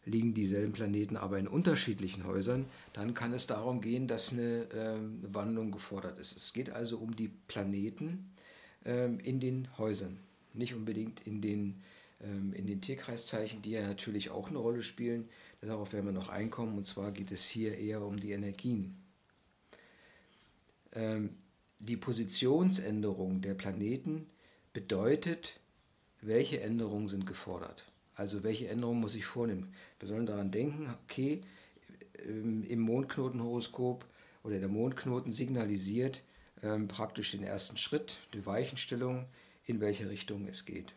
Liegen 0.06 0.34
dieselben 0.34 0.72
Planeten 0.72 1.16
aber 1.16 1.38
in 1.38 1.48
unterschiedlichen 1.48 2.24
Häusern, 2.24 2.66
dann 2.92 3.12
kann 3.12 3.32
es 3.32 3.48
darum 3.48 3.80
gehen, 3.80 4.06
dass 4.06 4.32
eine, 4.32 4.70
äh, 4.70 4.98
Wandlung 5.34 5.72
gefordert 5.72 6.20
ist. 6.20 6.36
Es 6.36 6.52
geht 6.52 6.70
also 6.70 6.98
um 6.98 7.16
die 7.16 7.28
Planeten 7.48 8.30
äh, 8.84 9.12
in 9.16 9.40
den 9.40 9.68
Häusern, 9.78 10.20
nicht 10.54 10.74
unbedingt 10.74 11.26
in 11.26 11.42
den, 11.42 11.82
äh, 12.20 12.56
in 12.56 12.68
den 12.68 12.80
Tierkreiszeichen, 12.80 13.62
die 13.62 13.72
ja 13.72 13.84
natürlich 13.84 14.30
auch 14.30 14.48
eine 14.48 14.58
Rolle 14.58 14.82
spielen. 14.82 15.28
Darauf 15.60 15.92
werden 15.92 16.06
wir 16.06 16.12
noch 16.12 16.28
einkommen. 16.28 16.78
Und 16.78 16.86
zwar 16.86 17.10
geht 17.10 17.32
es 17.32 17.44
hier 17.44 17.76
eher 17.76 18.02
um 18.02 18.20
die 18.20 18.30
Energien. 18.30 18.96
Ähm, 20.92 21.30
die 21.80 21.96
Positionsänderung 21.96 23.40
der 23.40 23.54
Planeten 23.54 24.26
bedeutet, 24.72 25.58
welche 26.20 26.60
Änderungen 26.60 27.08
sind 27.08 27.26
gefordert. 27.26 27.84
Also 28.16 28.42
welche 28.42 28.68
Änderungen 28.68 29.00
muss 29.00 29.14
ich 29.14 29.26
vornehmen. 29.26 29.72
Wir 30.00 30.08
sollen 30.08 30.26
daran 30.26 30.50
denken, 30.50 30.94
okay, 31.04 31.42
ähm, 32.26 32.64
im 32.64 32.80
Mondknotenhoroskop 32.80 34.04
oder 34.42 34.58
der 34.58 34.68
Mondknoten 34.68 35.32
signalisiert 35.32 36.22
ähm, 36.62 36.88
praktisch 36.88 37.32
den 37.32 37.42
ersten 37.42 37.76
Schritt, 37.76 38.18
die 38.32 38.46
Weichenstellung, 38.46 39.26
in 39.64 39.80
welche 39.80 40.08
Richtung 40.08 40.48
es 40.48 40.64
geht. 40.64 40.94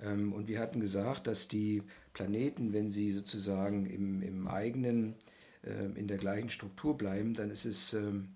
Ähm, 0.00 0.32
und 0.32 0.48
wir 0.48 0.60
hatten 0.60 0.80
gesagt, 0.80 1.26
dass 1.26 1.48
die 1.48 1.82
Planeten, 2.14 2.72
wenn 2.72 2.90
sie 2.90 3.12
sozusagen 3.12 3.86
im, 3.86 4.22
im 4.22 4.48
eigenen, 4.48 5.14
äh, 5.62 5.86
in 5.98 6.08
der 6.08 6.18
gleichen 6.18 6.48
Struktur 6.50 6.96
bleiben, 6.96 7.34
dann 7.34 7.50
ist 7.50 7.66
es 7.66 7.92
ähm, 7.92 8.28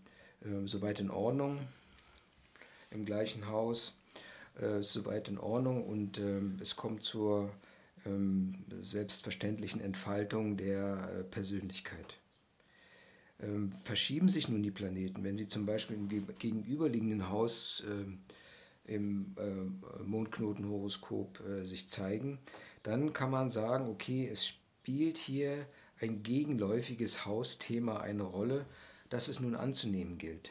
äh, 0.43 0.67
soweit 0.67 1.01
in 1.01 1.11
Ordnung 1.11 1.59
im 2.91 3.05
gleichen 3.07 3.49
Haus. 3.49 3.97
Äh, 4.61 4.83
soweit 4.83 5.29
in 5.29 5.39
Ordnung 5.39 5.85
und 5.85 6.19
ähm, 6.19 6.59
es 6.61 6.77
kommt 6.77 7.03
zur 7.03 7.51
ähm, 8.05 8.65
selbstverständlichen 8.81 9.81
Entfaltung 9.81 10.57
der 10.57 11.11
äh, 11.13 11.25
Persönlichkeit. 11.25 12.19
Ähm, 13.41 13.73
verschieben 13.85 14.29
sich 14.29 14.49
nun 14.49 14.63
die 14.63 14.71
Planeten, 14.71 15.25
wenn 15.25 15.37
sie 15.37 15.49
zum 15.49 15.65
Beispiel 15.67 15.97
im 15.97 16.09
gegenüberliegenden 16.39 17.31
Haus 17.31 17.85
äh, 17.87 18.93
im 18.93 19.37
Mondknotenhoroskop 20.05 21.41
äh, 21.47 21.65
sich 21.65 21.89
zeigen, 21.89 22.39
dann 22.83 23.13
kann 23.13 23.31
man 23.31 23.49
sagen, 23.49 23.89
okay, 23.89 24.29
es 24.29 24.47
spielt 24.47 25.17
hier 25.17 25.67
ein 26.01 26.23
gegenläufiges 26.23 27.25
Hausthema 27.25 27.99
eine 27.99 28.25
Rolle, 28.25 28.67
das 29.09 29.29
es 29.29 29.39
nun 29.39 29.55
anzunehmen 29.55 30.19
gilt. 30.19 30.51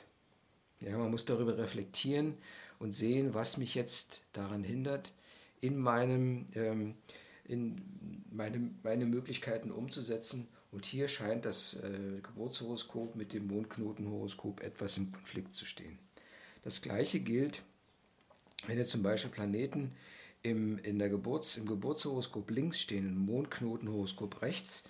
Ja, 0.80 0.98
man 0.98 1.12
muss 1.12 1.26
darüber 1.26 1.58
reflektieren 1.58 2.38
und 2.80 2.94
sehen, 2.94 3.34
was 3.34 3.58
mich 3.58 3.76
jetzt 3.76 4.24
daran 4.34 4.64
hindert, 4.64 5.14
in 5.62 5.78
meinem 5.78 6.48
ähm, 6.56 6.96
in 7.50 7.82
meine, 8.32 8.72
meine 8.84 9.06
Möglichkeiten 9.06 9.72
umzusetzen. 9.72 10.48
Und 10.72 10.86
hier 10.86 11.08
scheint 11.08 11.46
das 11.46 11.74
äh, 11.74 12.22
Geburtshoroskop 12.22 13.16
mit 13.16 13.34
dem 13.34 13.48
Mondknotenhoroskop 13.48 14.62
etwas 14.62 14.98
im 14.98 15.12
Konflikt 15.12 15.56
zu 15.56 15.66
stehen. 15.66 15.98
Das 16.62 16.82
gleiche 16.82 17.20
gilt, 17.20 17.64
wenn 18.68 18.78
jetzt 18.78 18.92
zum 18.92 19.02
Beispiel 19.02 19.32
Planeten 19.32 19.94
im, 20.44 20.78
in 20.80 21.00
der 21.00 21.10
Geburts-, 21.10 21.58
im 21.58 21.66
Geburtshoroskop 21.66 22.52
links 22.52 22.80
stehen, 22.80 23.08
im 23.08 23.26
Mondknotenhoroskop 23.26 24.44
rechts, 24.44 24.84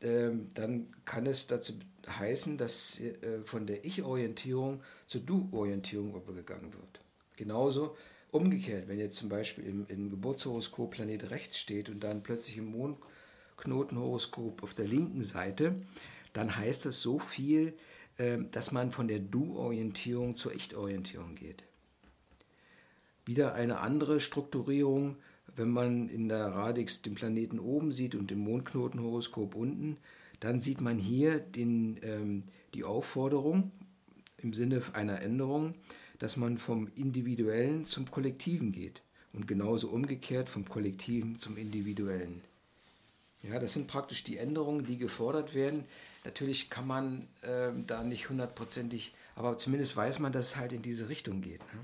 äh, 0.00 0.30
dann 0.54 0.92
kann 1.04 1.26
es 1.26 1.46
dazu 1.46 1.74
heißen, 2.08 2.58
dass 2.58 2.98
äh, 2.98 3.44
von 3.44 3.68
der 3.68 3.84
Ich-Orientierung 3.84 4.82
zur 5.06 5.20
Du-Orientierung 5.20 6.16
übergegangen 6.16 6.72
wird. 6.72 7.03
Genauso 7.36 7.96
Umgekehrt, 8.34 8.88
wenn 8.88 8.98
jetzt 8.98 9.14
zum 9.14 9.28
Beispiel 9.28 9.64
im, 9.64 9.86
im 9.86 10.10
Geburtshoroskop 10.10 10.90
Planet 10.90 11.30
rechts 11.30 11.56
steht 11.56 11.88
und 11.88 12.02
dann 12.02 12.24
plötzlich 12.24 12.56
im 12.56 12.66
Mondknotenhoroskop 12.72 14.60
auf 14.64 14.74
der 14.74 14.88
linken 14.88 15.22
Seite, 15.22 15.76
dann 16.32 16.56
heißt 16.56 16.84
das 16.84 17.00
so 17.00 17.20
viel, 17.20 17.74
äh, 18.18 18.38
dass 18.50 18.72
man 18.72 18.90
von 18.90 19.06
der 19.06 19.20
Du-Orientierung 19.20 20.34
zur 20.34 20.52
Ich-Orientierung 20.52 21.36
geht. 21.36 21.62
Wieder 23.24 23.54
eine 23.54 23.78
andere 23.78 24.18
Strukturierung, 24.18 25.14
wenn 25.54 25.70
man 25.70 26.08
in 26.08 26.28
der 26.28 26.48
Radix 26.48 27.02
den 27.02 27.14
Planeten 27.14 27.60
oben 27.60 27.92
sieht 27.92 28.16
und 28.16 28.32
im 28.32 28.40
Mondknotenhoroskop 28.40 29.54
unten, 29.54 29.96
dann 30.40 30.60
sieht 30.60 30.80
man 30.80 30.98
hier 30.98 31.38
den, 31.38 32.00
ähm, 32.02 32.42
die 32.74 32.82
Aufforderung 32.82 33.70
im 34.38 34.54
Sinne 34.54 34.82
einer 34.92 35.22
Änderung, 35.22 35.76
dass 36.18 36.36
man 36.36 36.58
vom 36.58 36.90
Individuellen 36.94 37.84
zum 37.84 38.10
Kollektiven 38.10 38.72
geht 38.72 39.02
und 39.32 39.48
genauso 39.48 39.88
umgekehrt 39.88 40.48
vom 40.48 40.68
Kollektiven 40.68 41.36
zum 41.36 41.56
Individuellen. 41.56 42.42
Ja, 43.42 43.58
das 43.58 43.74
sind 43.74 43.88
praktisch 43.88 44.24
die 44.24 44.38
Änderungen, 44.38 44.86
die 44.86 44.96
gefordert 44.96 45.54
werden. 45.54 45.84
Natürlich 46.24 46.70
kann 46.70 46.86
man 46.86 47.28
äh, 47.42 47.72
da 47.86 48.02
nicht 48.02 48.30
hundertprozentig, 48.30 49.14
aber 49.36 49.58
zumindest 49.58 49.96
weiß 49.96 50.18
man, 50.18 50.32
dass 50.32 50.46
es 50.46 50.56
halt 50.56 50.72
in 50.72 50.80
diese 50.80 51.10
Richtung 51.10 51.42
geht. 51.42 51.60
Ne? 51.60 51.80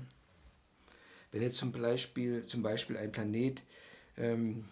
Wenn 1.31 1.43
jetzt 1.43 1.57
zum 1.57 1.71
Beispiel, 1.71 2.45
zum 2.45 2.63
Beispiel 2.63 2.97
ein 2.97 3.11
Planet, 3.11 3.61
ähm, 4.17 4.65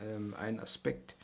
ähm, 0.00 0.34
ein 0.38 0.60
Aspekt 0.60 1.16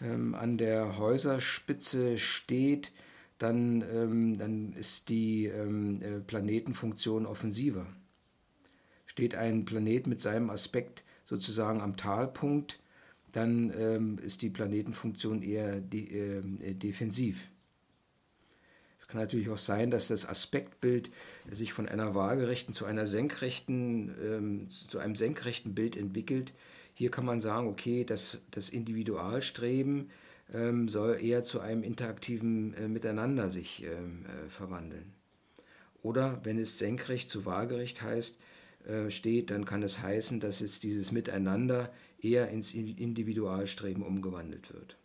ähm, 0.00 0.34
an 0.34 0.58
der 0.58 0.96
Häuserspitze 0.96 2.16
steht, 2.16 2.92
dann, 3.38 3.82
ähm, 3.82 4.38
dann 4.38 4.72
ist 4.72 5.08
die 5.08 5.46
ähm, 5.46 6.00
äh, 6.02 6.20
Planetenfunktion 6.20 7.26
offensiver. 7.26 7.86
Steht 9.06 9.34
ein 9.34 9.64
Planet 9.64 10.06
mit 10.06 10.20
seinem 10.20 10.50
Aspekt 10.50 11.04
sozusagen 11.24 11.80
am 11.80 11.96
Talpunkt, 11.96 12.80
dann 13.32 13.72
ähm, 13.76 14.18
ist 14.18 14.42
die 14.42 14.50
Planetenfunktion 14.50 15.42
eher 15.42 15.80
de 15.80 16.38
äh, 16.38 16.74
defensiv. 16.74 17.50
Es 18.98 19.06
kann 19.06 19.20
natürlich 19.20 19.50
auch 19.50 19.58
sein, 19.58 19.90
dass 19.90 20.08
das 20.08 20.26
Aspektbild 20.26 21.10
sich 21.50 21.72
von 21.72 21.88
einer 21.88 22.14
waagerechten 22.14 22.74
zu 22.74 22.86
einer 22.86 23.06
senkrechten, 23.06 24.14
ähm, 24.20 24.68
zu 24.68 24.98
einem 24.98 25.14
senkrechten 25.14 25.74
Bild 25.74 25.96
entwickelt. 25.96 26.54
Hier 26.94 27.10
kann 27.10 27.24
man 27.26 27.40
sagen, 27.40 27.68
okay, 27.68 28.04
das, 28.04 28.38
das 28.50 28.70
Individualstreben 28.70 30.10
ähm, 30.52 30.88
soll 30.88 31.20
eher 31.20 31.44
zu 31.44 31.60
einem 31.60 31.82
interaktiven 31.82 32.74
äh, 32.74 32.88
Miteinander 32.88 33.50
sich 33.50 33.84
ähm, 33.84 34.24
äh, 34.26 34.48
verwandeln. 34.48 35.12
Oder 36.02 36.40
wenn 36.44 36.58
es 36.58 36.78
senkrecht 36.78 37.28
zu 37.28 37.46
waagerecht 37.46 38.02
heißt, 38.02 38.38
äh, 38.86 39.10
steht, 39.10 39.50
dann 39.50 39.64
kann 39.64 39.82
es 39.82 40.00
heißen, 40.00 40.38
dass 40.40 40.60
jetzt 40.60 40.84
dieses 40.84 41.10
Miteinander 41.10 41.92
eher 42.20 42.48
ins 42.48 42.74
Individualstreben 42.74 44.02
umgewandelt 44.02 44.72
wird. 44.72 44.96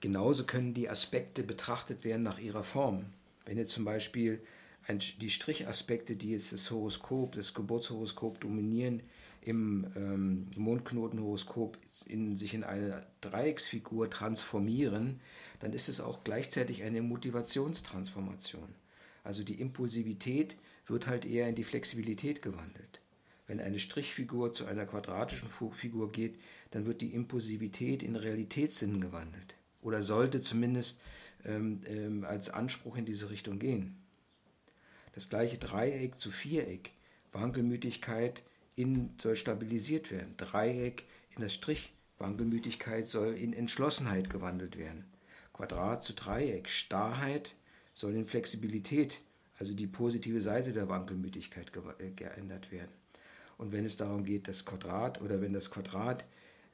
Genauso 0.00 0.44
können 0.44 0.74
die 0.74 0.88
Aspekte 0.88 1.42
betrachtet 1.42 2.04
werden 2.04 2.22
nach 2.22 2.38
ihrer 2.38 2.64
Form. 2.64 3.06
Wenn 3.44 3.58
jetzt 3.58 3.72
zum 3.72 3.84
Beispiel 3.84 4.42
ein, 4.86 4.98
die 4.98 5.30
Strichaspekte, 5.30 6.16
die 6.16 6.32
jetzt 6.32 6.52
das 6.52 6.70
Horoskop, 6.70 7.34
das 7.34 7.54
Geburtshoroskop 7.54 8.40
dominieren, 8.40 9.02
im 9.42 9.86
ähm, 9.96 10.46
Mondknotenhoroskop 10.56 11.78
in, 12.06 12.36
sich 12.36 12.54
in 12.54 12.64
eine 12.64 13.06
Dreiecksfigur 13.20 14.10
transformieren, 14.10 15.20
dann 15.60 15.72
ist 15.72 15.88
es 15.88 16.00
auch 16.00 16.24
gleichzeitig 16.24 16.82
eine 16.82 17.02
Motivationstransformation. 17.02 18.74
Also 19.24 19.42
die 19.42 19.60
Impulsivität 19.60 20.56
wird 20.86 21.06
halt 21.06 21.24
eher 21.24 21.48
in 21.48 21.54
die 21.54 21.64
Flexibilität 21.64 22.42
gewandelt. 22.42 23.00
Wenn 23.46 23.60
eine 23.60 23.78
Strichfigur 23.78 24.52
zu 24.52 24.66
einer 24.66 24.86
quadratischen 24.86 25.48
Figur 25.72 26.12
geht, 26.12 26.38
dann 26.70 26.86
wird 26.86 27.00
die 27.00 27.14
Impulsivität 27.14 28.02
in 28.02 28.16
Realitätssinn 28.16 29.00
gewandelt. 29.00 29.54
Oder 29.82 30.02
sollte 30.02 30.40
zumindest 30.40 31.00
ähm, 31.44 31.80
ähm, 31.86 32.24
als 32.24 32.50
Anspruch 32.50 32.96
in 32.96 33.06
diese 33.06 33.30
Richtung 33.30 33.58
gehen. 33.58 33.96
Das 35.12 35.28
gleiche 35.28 35.58
Dreieck 35.58 36.20
zu 36.20 36.30
Viereck, 36.30 36.92
Wankelmütigkeit 37.32 38.42
in, 38.80 39.10
soll 39.20 39.36
stabilisiert 39.36 40.10
werden. 40.10 40.34
Dreieck 40.36 41.04
in 41.34 41.42
das 41.42 41.54
Strich, 41.54 41.92
Wankelmütigkeit 42.18 43.08
soll 43.08 43.34
in 43.34 43.52
Entschlossenheit 43.52 44.30
gewandelt 44.30 44.78
werden. 44.78 45.04
Quadrat 45.52 46.02
zu 46.02 46.12
Dreieck, 46.14 46.68
Starrheit 46.68 47.54
soll 47.92 48.14
in 48.14 48.26
Flexibilität, 48.26 49.20
also 49.58 49.74
die 49.74 49.86
positive 49.86 50.40
Seite 50.40 50.72
der 50.72 50.88
Wankelmütigkeit 50.88 51.70
äh, 51.98 52.10
geändert 52.10 52.72
werden. 52.72 52.90
Und 53.58 53.72
wenn 53.72 53.84
es 53.84 53.96
darum 53.96 54.24
geht, 54.24 54.48
das 54.48 54.64
Quadrat 54.64 55.20
oder 55.20 55.42
wenn 55.42 55.52
das 55.52 55.70
Quadrat 55.70 56.24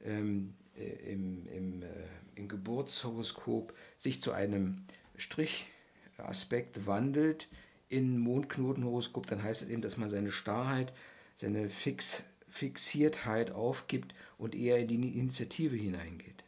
ähm, 0.05 0.53
äh, 0.77 1.11
im, 1.11 1.45
im, 1.47 1.81
äh, 1.81 1.87
im 2.35 2.47
Geburtshoroskop 2.47 3.73
sich 3.97 4.21
zu 4.21 4.31
einem 4.31 4.85
Strichaspekt 5.17 6.85
wandelt 6.87 7.49
in 7.89 8.17
Mondknotenhoroskop, 8.19 9.25
dann 9.25 9.43
heißt 9.43 9.63
es 9.63 9.69
eben, 9.69 9.81
dass 9.81 9.97
man 9.97 10.07
seine 10.07 10.31
Starrheit 10.31 10.93
seine 11.37 11.69
Fix, 11.69 12.23
Fixiertheit 12.49 13.51
aufgibt 13.51 14.13
und 14.37 14.55
eher 14.55 14.79
in 14.79 14.87
die 14.87 15.17
Initiative 15.17 15.75
hineingeht. 15.75 16.43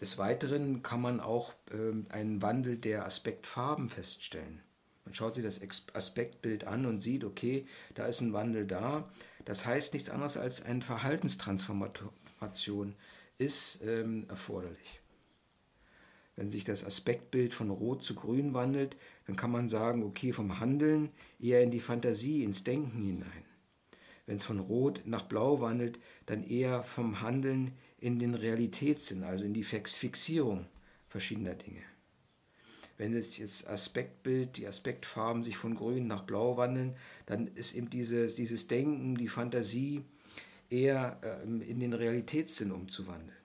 Des 0.00 0.18
Weiteren 0.18 0.82
kann 0.82 1.00
man 1.00 1.20
auch 1.20 1.54
äh, 1.70 2.12
einen 2.12 2.42
Wandel 2.42 2.78
der 2.78 3.06
Aspektfarben 3.06 3.88
feststellen. 3.88 4.60
Man 5.04 5.14
schaut 5.14 5.36
sich 5.36 5.44
das 5.44 5.60
Aspektbild 5.94 6.64
an 6.64 6.86
und 6.86 7.00
sieht, 7.00 7.24
okay, 7.24 7.66
da 7.94 8.06
ist 8.06 8.20
ein 8.20 8.32
Wandel 8.32 8.66
da. 8.66 9.08
Das 9.44 9.64
heißt 9.64 9.94
nichts 9.94 10.10
anderes 10.10 10.36
als 10.36 10.62
eine 10.62 10.82
Verhaltenstransformation 10.82 12.96
ist 13.38 13.80
ähm, 13.82 14.26
erforderlich. 14.28 14.99
Wenn 16.40 16.50
sich 16.50 16.64
das 16.64 16.86
Aspektbild 16.86 17.52
von 17.52 17.68
Rot 17.68 18.02
zu 18.02 18.14
Grün 18.14 18.54
wandelt, 18.54 18.96
dann 19.26 19.36
kann 19.36 19.50
man 19.50 19.68
sagen, 19.68 20.02
okay, 20.02 20.32
vom 20.32 20.58
Handeln 20.58 21.10
eher 21.38 21.62
in 21.62 21.70
die 21.70 21.80
Fantasie, 21.80 22.44
ins 22.44 22.64
Denken 22.64 23.02
hinein. 23.02 23.44
Wenn 24.24 24.36
es 24.36 24.44
von 24.44 24.58
Rot 24.58 25.02
nach 25.04 25.24
Blau 25.24 25.60
wandelt, 25.60 26.00
dann 26.24 26.42
eher 26.42 26.82
vom 26.82 27.20
Handeln 27.20 27.72
in 27.98 28.18
den 28.18 28.34
Realitätssinn, 28.34 29.22
also 29.22 29.44
in 29.44 29.52
die 29.52 29.64
Fixierung 29.64 30.64
verschiedener 31.10 31.56
Dinge. 31.56 31.82
Wenn 32.96 33.12
es 33.12 33.36
jetzt 33.36 33.68
Aspektbild, 33.68 34.56
die 34.56 34.66
Aspektfarben 34.66 35.42
sich 35.42 35.58
von 35.58 35.74
Grün 35.74 36.06
nach 36.06 36.22
Blau 36.22 36.56
wandeln, 36.56 36.96
dann 37.26 37.48
ist 37.48 37.74
eben 37.74 37.90
dieses, 37.90 38.34
dieses 38.36 38.66
Denken, 38.66 39.14
die 39.14 39.28
Fantasie 39.28 40.04
eher 40.70 41.20
äh, 41.22 41.42
in 41.70 41.80
den 41.80 41.92
Realitätssinn 41.92 42.72
umzuwandeln. 42.72 43.39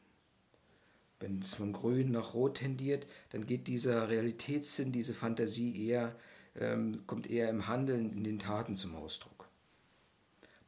Wenn 1.25 1.39
es 1.39 1.55
von 1.55 1.73
grün 1.73 2.11
nach 2.11 2.35
rot 2.35 2.57
tendiert, 2.59 3.07
dann 3.31 3.47
geht 3.47 3.67
dieser 3.67 4.09
Realitätssinn, 4.09 4.91
diese 4.91 5.15
Fantasie 5.15 5.87
eher, 5.87 6.15
ähm, 6.55 7.01
kommt 7.07 7.27
eher 7.27 7.49
im 7.49 7.67
Handeln, 7.67 8.13
in 8.13 8.23
den 8.23 8.37
Taten 8.37 8.75
zum 8.75 8.95
Ausdruck. 8.95 9.49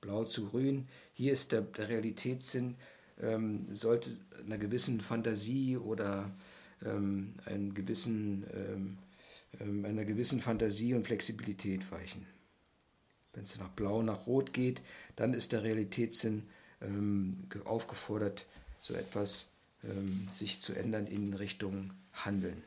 Blau 0.01 0.23
zu 0.23 0.47
grün, 0.47 0.87
hier 1.13 1.31
ist 1.31 1.51
der, 1.51 1.61
der 1.61 1.89
Realitätssinn, 1.89 2.73
ähm, 3.21 3.67
sollte 3.71 4.09
einer 4.43 4.57
gewissen 4.57 4.99
Fantasie 4.99 5.77
oder 5.77 6.31
ähm, 6.83 7.35
einem 7.45 7.75
gewissen, 7.75 8.43
ähm, 8.51 8.97
ähm, 9.59 9.85
einer 9.85 10.05
gewissen 10.05 10.41
Fantasie 10.41 10.95
und 10.95 11.05
Flexibilität 11.05 11.91
weichen. 11.91 12.25
Wenn 13.33 13.43
es 13.43 13.59
nach 13.59 13.69
Blau, 13.69 14.01
nach 14.01 14.25
Rot 14.25 14.53
geht, 14.53 14.81
dann 15.15 15.35
ist 15.35 15.51
der 15.51 15.61
Realitätssinn 15.61 16.47
ähm, 16.81 17.43
aufgefordert, 17.63 18.47
so 18.81 18.95
etwas 18.95 19.51
ähm, 19.83 20.27
sich 20.31 20.61
zu 20.61 20.73
ändern 20.73 21.07
in 21.07 21.33
Richtung 21.33 21.91
Handeln. 22.13 22.63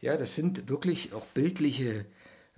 Ja, 0.00 0.16
das 0.16 0.34
sind 0.34 0.68
wirklich 0.68 1.12
auch 1.12 1.26
bildliche 1.26 2.06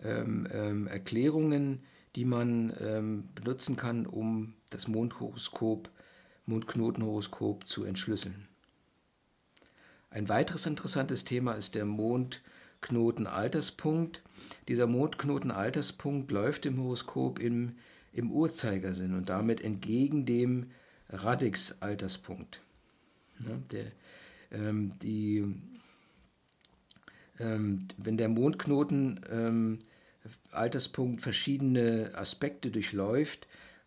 ähm, 0.03 0.49
ähm, 0.53 0.87
Erklärungen, 0.87 1.83
die 2.17 2.25
man 2.25 2.73
ähm, 2.81 3.29
benutzen 3.35 3.77
kann, 3.77 4.07
um 4.07 4.55
das 4.71 4.89
Mondhoroskop, 4.89 5.91
Mondknotenhoroskop 6.47 7.67
zu 7.67 7.85
entschlüsseln. 7.85 8.49
Ein 10.11 10.29
weiteres 10.29 10.67
interessantes 10.67 11.25
Thema 11.25 11.53
ist 11.53 11.75
der 11.75 11.85
Mondknotenalterspunkt. 11.85 14.23
Dieser 14.67 14.87
Mondknotenalterspunkt 14.87 16.33
läuft 16.33 16.65
im 16.67 16.83
Horoskop 16.83 17.39
im, 17.39 17.77
im 18.13 18.33
Uhrzeigersinn 18.33 19.15
und 19.15 19.29
damit 19.29 19.61
entgegen 19.61 20.25
dem 20.25 20.71
Radix-Alterspunkt. 21.11 22.61
Ja, 23.41 23.57
der, 23.71 23.93
ähm, 24.51 24.99
die, 25.01 25.45
ähm, 27.39 27.89
wenn 27.97 28.17
der 28.17 28.29
Mondknoten 28.29 29.21
ähm, 29.31 29.79
Alterspunkt 30.51 31.23
verschiedene 31.23 32.13
Aspekte 32.15 32.71
durchläuft, 32.71 33.47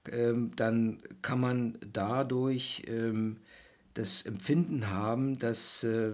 ähm, 0.09 0.51
dann 0.55 1.01
kann 1.21 1.39
man 1.39 1.77
dadurch 1.91 2.83
ähm, 2.87 3.37
das 3.93 4.23
Empfinden 4.23 4.89
haben, 4.89 5.37
dass 5.37 5.83
äh, 5.83 6.13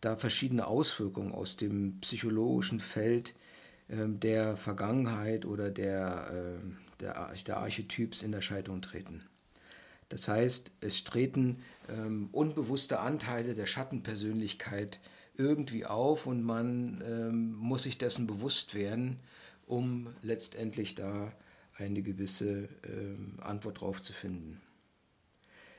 da 0.00 0.16
verschiedene 0.16 0.66
Auswirkungen 0.66 1.32
aus 1.32 1.56
dem 1.56 2.00
psychologischen 2.00 2.80
Feld 2.80 3.34
ähm, 3.88 4.20
der 4.20 4.56
Vergangenheit 4.56 5.46
oder 5.46 5.70
der, 5.70 6.30
äh, 6.30 7.00
der, 7.00 7.32
der 7.46 7.56
Archetyps 7.56 8.22
in 8.22 8.32
Erscheinung 8.32 8.82
treten. 8.82 9.22
Das 10.08 10.28
heißt, 10.28 10.72
es 10.80 11.04
treten 11.04 11.62
ähm, 11.88 12.28
unbewusste 12.32 13.00
Anteile 13.00 13.54
der 13.54 13.66
Schattenpersönlichkeit 13.66 15.00
irgendwie 15.36 15.84
auf 15.86 16.26
und 16.26 16.42
man 16.42 17.02
ähm, 17.06 17.54
muss 17.54 17.84
sich 17.84 17.98
dessen 17.98 18.26
bewusst 18.26 18.74
werden, 18.74 19.18
um 19.66 20.08
letztendlich 20.22 20.94
da 20.94 21.32
eine 21.76 22.02
gewisse 22.02 22.68
ähm, 22.84 23.38
Antwort 23.40 23.80
drauf 23.80 24.02
zu 24.02 24.12
finden. 24.12 24.60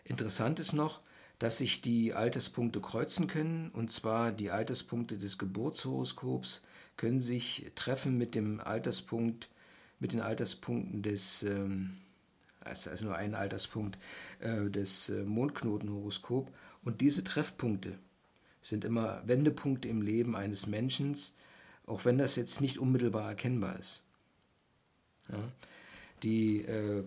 Interessant 0.03 0.59
ist 0.59 0.73
noch, 0.73 1.01
dass 1.39 1.57
sich 1.57 1.81
die 1.81 2.13
Alterspunkte 2.13 2.79
kreuzen 2.79 3.27
können, 3.27 3.69
und 3.71 3.91
zwar 3.91 4.31
die 4.31 4.51
Alterspunkte 4.51 5.17
des 5.17 5.37
Geburtshoroskops 5.37 6.61
können 6.97 7.19
sich 7.19 7.71
treffen 7.75 8.17
mit 8.17 8.35
dem 8.35 8.59
Alterspunkt, 8.59 9.49
mit 9.99 10.13
den 10.13 10.21
Alterspunkten 10.21 11.01
des, 11.01 11.43
ähm, 11.43 11.97
also 12.65 13.05
nur 13.05 13.15
ein 13.15 13.35
Alterspunkt 13.35 13.97
äh, 14.39 14.69
des 14.69 15.09
äh, 15.09 15.23
Mondknotenhoroskop. 15.23 16.51
Und 16.83 17.01
diese 17.01 17.23
Treffpunkte 17.23 17.97
sind 18.61 18.83
immer 18.83 19.21
Wendepunkte 19.27 19.87
im 19.87 20.01
Leben 20.01 20.35
eines 20.35 20.67
Menschen, 20.67 21.15
auch 21.85 22.05
wenn 22.05 22.17
das 22.17 22.35
jetzt 22.35 22.61
nicht 22.61 22.79
unmittelbar 22.79 23.29
erkennbar 23.29 23.77
ist. 23.77 24.03
Ja. 25.29 25.39
Die 26.23 26.61
äh, 26.61 27.03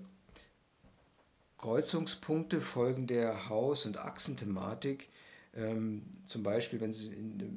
Kreuzungspunkte 1.59 2.61
folgen 2.61 3.07
der 3.07 3.49
Haus- 3.49 3.87
und 3.87 3.99
Achsenthematik. 3.99 5.09
Ähm, 5.57 6.03
zum 6.27 6.45
Beispiel, 6.45 6.81
wenn 6.81 6.93
sie, 6.93 7.11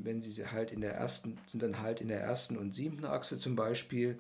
wenn 0.03 0.21
sie 0.21 0.47
halt 0.47 0.71
in 0.71 0.81
der 0.81 0.95
ersten, 0.95 1.37
sind 1.45 1.61
dann 1.61 1.81
halt 1.81 2.01
in 2.01 2.07
der 2.07 2.21
ersten 2.21 2.57
und 2.57 2.73
siebten 2.73 3.05
Achse 3.05 3.37
zum 3.37 3.55
Beispiel. 3.55 4.17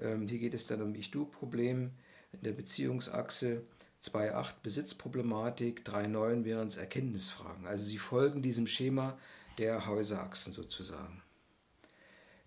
Ähm, 0.00 0.28
hier 0.28 0.38
geht 0.38 0.54
es 0.54 0.66
dann 0.66 0.82
um 0.82 0.94
Ich-Du-Problem 0.94 1.90
in 2.34 2.42
der 2.42 2.52
Beziehungsachse. 2.52 3.62
2.8 4.02 4.54
Besitzproblematik, 4.62 5.82
3.9 5.86 6.44
wären 6.44 6.66
es 6.66 6.76
Erkenntnisfragen. 6.76 7.66
Also 7.66 7.84
sie 7.84 7.96
folgen 7.96 8.42
diesem 8.42 8.66
Schema 8.66 9.16
der 9.56 9.86
Häuserachsen 9.86 10.52
sozusagen. 10.52 11.22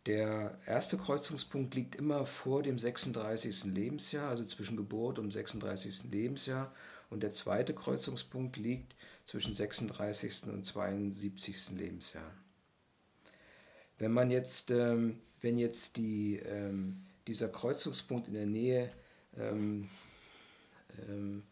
Der 0.05 0.57
erste 0.65 0.97
Kreuzungspunkt 0.97 1.75
liegt 1.75 1.95
immer 1.95 2.25
vor 2.25 2.63
dem 2.63 2.79
36. 2.79 3.65
Lebensjahr, 3.65 4.29
also 4.29 4.45
zwischen 4.45 4.77
Geburt 4.77 5.19
und 5.19 5.31
36. 5.31 6.11
Lebensjahr. 6.11 6.73
Und 7.09 7.23
der 7.23 7.33
zweite 7.33 7.73
Kreuzungspunkt 7.73 8.55
liegt 8.55 8.95
zwischen 9.25 9.51
36. 9.51 10.43
und 10.47 10.63
72. 10.63 11.71
Lebensjahr. 11.71 12.33
Wenn 13.97 14.11
man 14.11 14.31
jetzt, 14.31 14.71
ähm, 14.71 15.19
wenn 15.41 15.57
jetzt 15.57 15.97
die, 15.97 16.37
ähm, 16.37 17.05
dieser 17.27 17.49
Kreuzungspunkt 17.49 18.27
in 18.27 18.33
der 18.33 18.45
Nähe 18.45 18.89
ähm, 19.39 19.89
ähm, 21.07 21.43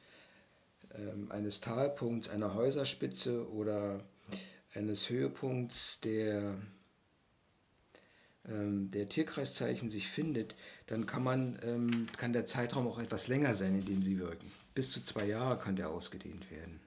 ähm 0.94 1.32
eines 1.32 1.62
Talpunkts, 1.62 2.30
einer 2.30 2.54
Häuserspitze 2.54 3.50
oder 3.52 4.00
eines 4.74 5.10
Höhepunkts 5.10 6.02
der 6.02 6.56
ähm, 8.48 8.92
der 8.92 9.10
Tierkreiszeichen 9.10 9.90
sich 9.90 10.08
findet, 10.08 10.56
dann 10.88 11.06
kann, 11.06 11.24
man, 11.24 11.58
ähm, 11.64 12.08
kann 12.18 12.34
der 12.34 12.46
Zeitraum 12.46 12.88
auch 12.88 13.00
etwas 13.00 13.28
länger 13.28 13.56
sein, 13.56 13.76
in 13.76 13.86
dem 13.86 14.04
sie 14.04 14.20
wirken. 14.20 14.52
Bis 14.76 14.92
zu 14.92 15.02
zwei 15.02 15.26
Jahre 15.26 15.58
kann 15.58 15.76
der 15.76 15.90
ausgedehnt 15.90 16.46
werden. 16.52 16.80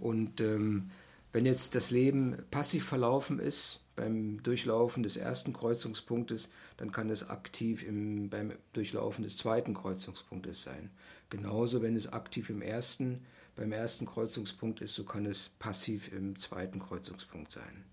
Und 0.00 0.40
wenn 0.40 1.46
jetzt 1.46 1.76
das 1.76 1.92
Leben 1.92 2.36
passiv 2.50 2.84
verlaufen 2.84 3.38
ist, 3.38 3.81
beim 3.96 4.42
Durchlaufen 4.42 5.02
des 5.02 5.16
ersten 5.16 5.52
Kreuzungspunktes, 5.52 6.48
dann 6.76 6.92
kann 6.92 7.10
es 7.10 7.28
aktiv 7.28 7.86
im, 7.86 8.30
beim 8.30 8.52
Durchlaufen 8.72 9.24
des 9.24 9.36
zweiten 9.36 9.74
Kreuzungspunktes 9.74 10.62
sein. 10.62 10.90
Genauso, 11.30 11.82
wenn 11.82 11.96
es 11.96 12.12
aktiv 12.12 12.50
im 12.50 12.62
ersten 12.62 13.22
beim 13.54 13.72
ersten 13.72 14.06
Kreuzungspunkt 14.06 14.80
ist, 14.80 14.94
so 14.94 15.04
kann 15.04 15.26
es 15.26 15.50
passiv 15.58 16.10
im 16.12 16.36
zweiten 16.36 16.80
Kreuzungspunkt 16.80 17.52
sein. 17.52 17.84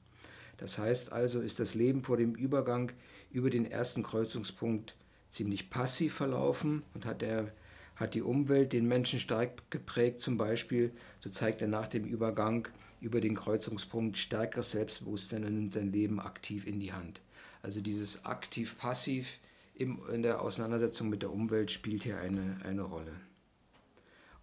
Das 0.58 0.78
heißt 0.78 1.12
also, 1.12 1.40
ist 1.42 1.60
das 1.60 1.74
Leben 1.74 2.04
vor 2.04 2.18
dem 2.18 2.36
Übergang 2.36 2.92
über 3.32 3.50
den 3.50 3.70
ersten 3.70 4.04
Kreuzungspunkt 4.04 4.96
ziemlich 5.30 5.70
passiv 5.70 6.14
verlaufen 6.14 6.84
und 6.94 7.06
hat, 7.06 7.22
der, 7.22 7.54
hat 7.96 8.14
die 8.14 8.22
Umwelt 8.22 8.74
den 8.74 8.88
Menschen 8.88 9.20
stark 9.20 9.70
geprägt, 9.70 10.22
zum 10.22 10.38
Beispiel, 10.38 10.92
so 11.20 11.30
zeigt 11.30 11.62
er 11.62 11.68
nach 11.68 11.88
dem 11.88 12.06
Übergang 12.06 12.68
über 13.02 13.22
den 13.22 13.36
Kreuzungspunkt 13.36 14.18
stärkeres 14.18 14.72
Selbstbewusstsein 14.72 15.46
und 15.46 15.56
nimmt 15.56 15.74
sein 15.74 15.92
Leben 15.92 16.20
aktiv 16.20 16.68
in 16.68 16.80
die 16.80 16.94
Hand. 16.94 17.22
Also 17.62 17.82
dieses 17.82 18.26
aktiv-passiv 18.26 19.40
in 19.76 20.24
der 20.24 20.42
Auseinandersetzung 20.42 21.10
mit 21.10 21.22
der 21.22 21.32
Umwelt 21.32 21.72
spielt 21.72 22.04
hier 22.04 22.20
eine, 22.20 22.58
eine 22.64 22.82
Rolle. 22.82 23.14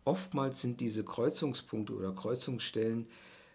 Oftmals 0.05 0.62
sind 0.62 0.81
diese 0.81 1.05
Kreuzungspunkte 1.05 1.92
oder 1.92 2.12
Kreuzungsstellen 2.12 3.07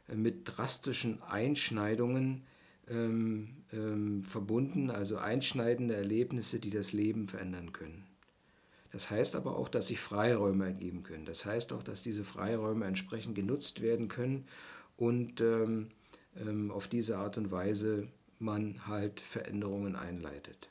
äh, 0.10 0.16
mit 0.16 0.42
drastischen 0.46 1.24
Einschneidungen 1.24 2.44
ähm, 2.90 3.64
ähm, 3.72 4.24
verbunden, 4.24 4.92
also 4.92 5.18
einschneidende 5.18 5.96
Erlebnisse, 5.96 6.60
die 6.60 6.70
das 6.70 6.92
Leben 6.92 7.28
verändern 7.28 7.72
können. 7.72 8.04
Das 8.92 9.10
heißt 9.10 9.38
aber 9.38 9.56
auch, 9.56 9.70
dass 9.70 9.88
sich 9.88 10.02
Freiräume 10.02 10.66
ergeben 10.66 11.04
können. 11.04 11.26
Das 11.26 11.46
heißt 11.46 11.72
auch, 11.72 11.84
dass 11.84 12.04
diese 12.04 12.26
Freiräume 12.26 12.86
entsprechend 12.86 13.36
genutzt 13.36 13.82
werden 13.82 14.10
können 14.10 14.46
und 15.02 15.42
ähm, 15.42 15.88
ähm 16.40 16.72
auf 16.72 16.88
diese 16.88 17.18
Art 17.18 17.38
und 17.38 17.52
Weise 17.52 18.08
man 18.40 18.88
halt 18.88 19.20
Veränderungen 19.20 19.96
einleitet. 19.96 20.70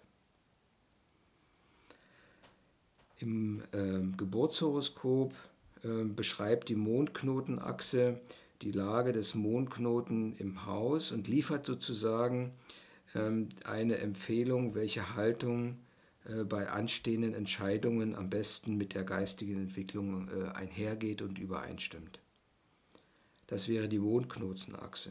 Im 3.19 3.63
äh, 3.73 4.17
Geburtshoroskop 4.17 5.35
ähm, 5.85 6.15
beschreibt 6.15 6.69
die 6.69 6.77
Mondknotenachse 6.77 8.21
die 8.63 8.73
Lage 8.73 9.13
des 9.13 9.35
Mondknoten 9.35 10.37
im 10.37 10.67
Haus 10.67 11.13
und 11.13 11.29
liefert 11.29 11.67
sozusagen 11.67 12.53
ähm, 13.15 13.49
eine 13.65 13.99
Empfehlung, 13.99 14.75
welche 14.75 15.17
Haltung 15.17 15.79
äh, 16.25 16.45
bei 16.45 16.69
anstehenden 16.69 17.35
Entscheidungen 17.35 18.15
am 18.15 18.31
besten 18.31 18.77
mit 18.77 18.95
der 18.95 19.05
geistigen 19.05 19.57
Entwicklung 19.57 20.29
äh, 20.29 20.49
einhergeht 20.51 21.23
und 21.23 21.39
übereinstimmt. 21.39 22.21
Das 23.51 23.69
wäre 23.69 23.89
die 23.89 23.99
Mondknotenachse. 23.99 25.11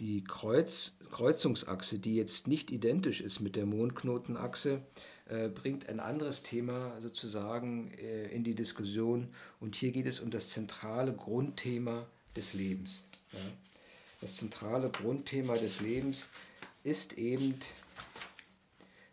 Die 0.00 0.24
Kreuz, 0.24 0.96
Kreuzungsachse, 1.12 2.00
die 2.00 2.16
jetzt 2.16 2.48
nicht 2.48 2.72
identisch 2.72 3.20
ist 3.20 3.38
mit 3.38 3.54
der 3.54 3.64
Mondknotenachse, 3.64 4.82
äh, 5.26 5.48
bringt 5.48 5.88
ein 5.88 6.00
anderes 6.00 6.42
Thema 6.42 7.00
sozusagen 7.00 7.92
äh, 7.94 8.26
in 8.26 8.42
die 8.42 8.56
Diskussion. 8.56 9.28
Und 9.60 9.76
hier 9.76 9.92
geht 9.92 10.06
es 10.06 10.18
um 10.18 10.30
das 10.30 10.50
zentrale 10.50 11.14
Grundthema 11.14 12.08
des 12.34 12.54
Lebens. 12.54 13.06
Ja. 13.32 13.38
Das 14.20 14.36
zentrale 14.36 14.90
Grundthema 14.90 15.56
des 15.56 15.80
Lebens 15.80 16.30
ist 16.82 17.16
eben, 17.16 17.54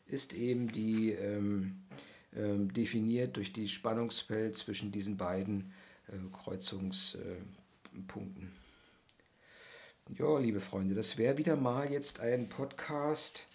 ist 0.07 0.33
eben 0.33 0.71
die, 0.71 1.11
ähm, 1.11 1.83
ähm, 2.35 2.73
definiert 2.73 3.37
durch 3.37 3.53
die 3.53 3.67
Spannungsfeld 3.67 4.57
zwischen 4.57 4.91
diesen 4.91 5.17
beiden 5.17 5.73
äh, 6.07 6.17
Kreuzungspunkten. 7.91 8.51
Ja, 10.17 10.39
liebe 10.39 10.59
Freunde, 10.59 10.95
das 10.95 11.17
wäre 11.17 11.37
wieder 11.37 11.55
mal 11.55 11.91
jetzt 11.91 12.19
ein 12.19 12.49
Podcast 12.49 13.47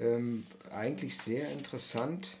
Ähm, 0.00 0.44
eigentlich 0.70 1.18
sehr 1.18 1.50
interessant. 1.50 2.36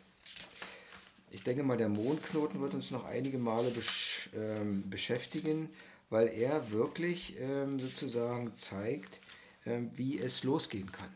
Ich 1.32 1.42
denke 1.42 1.64
mal, 1.64 1.76
der 1.76 1.88
Mondknoten 1.88 2.60
wird 2.60 2.72
uns 2.72 2.92
noch 2.92 3.04
einige 3.04 3.36
Male 3.36 3.72
besch 3.72 4.30
ähm, 4.32 4.88
beschäftigen, 4.88 5.68
weil 6.08 6.28
er 6.28 6.70
wirklich 6.70 7.34
ähm, 7.40 7.80
sozusagen 7.80 8.54
zeigt, 8.54 9.20
ähm, 9.66 9.90
wie 9.96 10.20
es 10.20 10.44
losgehen 10.44 10.92
kann, 10.92 11.12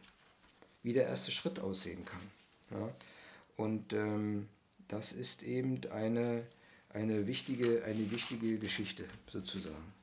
wie 0.83 0.93
der 0.93 1.07
erste 1.07 1.31
Schritt 1.31 1.61
aussehen 1.61 2.05
kann. 2.05 2.29
Ja? 2.73 2.93
Und 3.57 3.93
ähm, 3.93 4.49
das 4.89 5.13
ist 5.13 5.45
eben 5.45 5.81
eine, 5.93 6.45
eine, 6.89 7.29
wichtige, 7.29 7.85
eine 7.85 8.11
wichtige 8.11 8.59
Geschichte 8.59 9.05
sozusagen. 9.29 9.95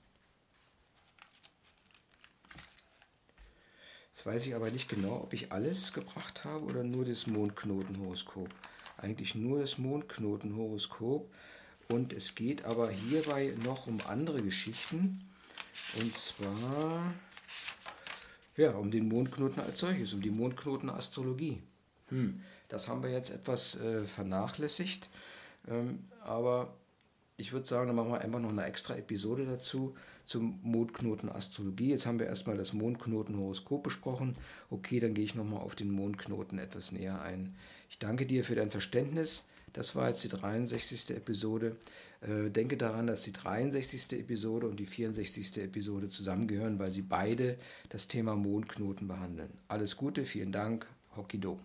Jetzt 4.20 4.26
weiß 4.26 4.48
ich 4.48 4.54
aber 4.56 4.70
nicht 4.70 4.90
genau, 4.90 5.22
ob 5.24 5.32
ich 5.32 5.54
alles 5.54 5.94
gebracht 5.94 6.44
habe 6.44 6.66
oder 6.66 6.84
nur 6.84 7.06
das 7.06 7.26
Mondknotenhoroskop. 7.26 8.50
Eigentlich 8.98 9.34
nur 9.34 9.62
das 9.62 9.78
Mondknotenhoroskop. 9.78 11.34
Und 11.88 12.12
es 12.12 12.36
geht 12.36 12.66
aber 12.66 12.90
hierbei 12.90 13.54
noch 13.64 13.88
um 13.88 14.02
andere 14.10 14.42
Geschichten. 14.42 15.26
Und 15.98 16.14
zwar 16.14 17.14
ja, 18.58 18.72
um 18.72 18.92
den 18.92 19.08
Mondknoten 19.08 19.64
als 19.64 19.80
solches, 19.80 20.12
um 20.12 20.22
die 20.22 20.32
Mondknotenastrologie. 20.32 21.62
Hm, 22.10 22.42
das 22.68 22.90
haben 22.90 23.02
wir 23.02 23.12
jetzt 23.12 23.30
etwas 23.30 23.80
äh, 23.80 24.04
vernachlässigt. 24.04 25.08
Ähm, 25.66 26.10
aber 26.20 26.74
ich 27.40 27.54
würde 27.54 27.66
sagen, 27.66 27.88
dann 27.88 27.96
machen 27.96 28.12
wir 28.12 28.22
einfach 28.22 28.40
noch 28.40 28.50
eine 28.50 28.66
extra 28.66 28.96
Episode 28.96 29.46
dazu 29.46 29.96
zum 30.26 30.60
Mondknoten 30.62 31.30
Astrologie. 31.30 31.92
Jetzt 31.92 32.06
haben 32.06 32.20
wir 32.20 32.28
erstmal 32.28 32.58
das 32.58 32.74
Mondknoten 32.74 33.38
Horoskop 33.38 33.84
besprochen. 33.84 34.36
Okay, 34.70 35.00
dann 35.00 35.14
gehe 35.14 35.24
ich 35.24 35.36
nochmal 35.36 35.62
auf 35.62 35.76
den 35.76 35.90
Mondknoten 35.92 36.60
etwas 36.60 36.92
näher 36.92 37.22
ein. 37.22 37.56
Ich 37.90 37.98
danke 37.98 38.26
dir 38.26 38.44
für 38.44 38.56
dein 38.56 38.72
Verständnis. 38.72 39.46
Das 39.72 39.96
war 39.96 40.10
jetzt 40.10 40.24
die 40.24 40.28
63. 40.28 41.12
Episode. 41.16 41.78
Äh, 42.22 42.50
denke 42.50 42.76
daran, 42.76 43.08
dass 43.08 43.24
die 43.24 43.32
63. 43.32 44.20
Episode 44.20 44.68
und 44.68 44.80
die 44.80 44.86
64. 44.86 45.64
Episode 45.64 46.10
zusammengehören, 46.10 46.78
weil 46.78 46.92
sie 46.92 47.04
beide 47.04 47.58
das 47.88 48.10
Thema 48.10 48.36
Mondknoten 48.36 49.08
behandeln. 49.08 49.52
Alles 49.70 49.96
Gute, 49.96 50.26
vielen 50.26 50.52
Dank, 50.52 50.88
Hokido. 51.16 51.60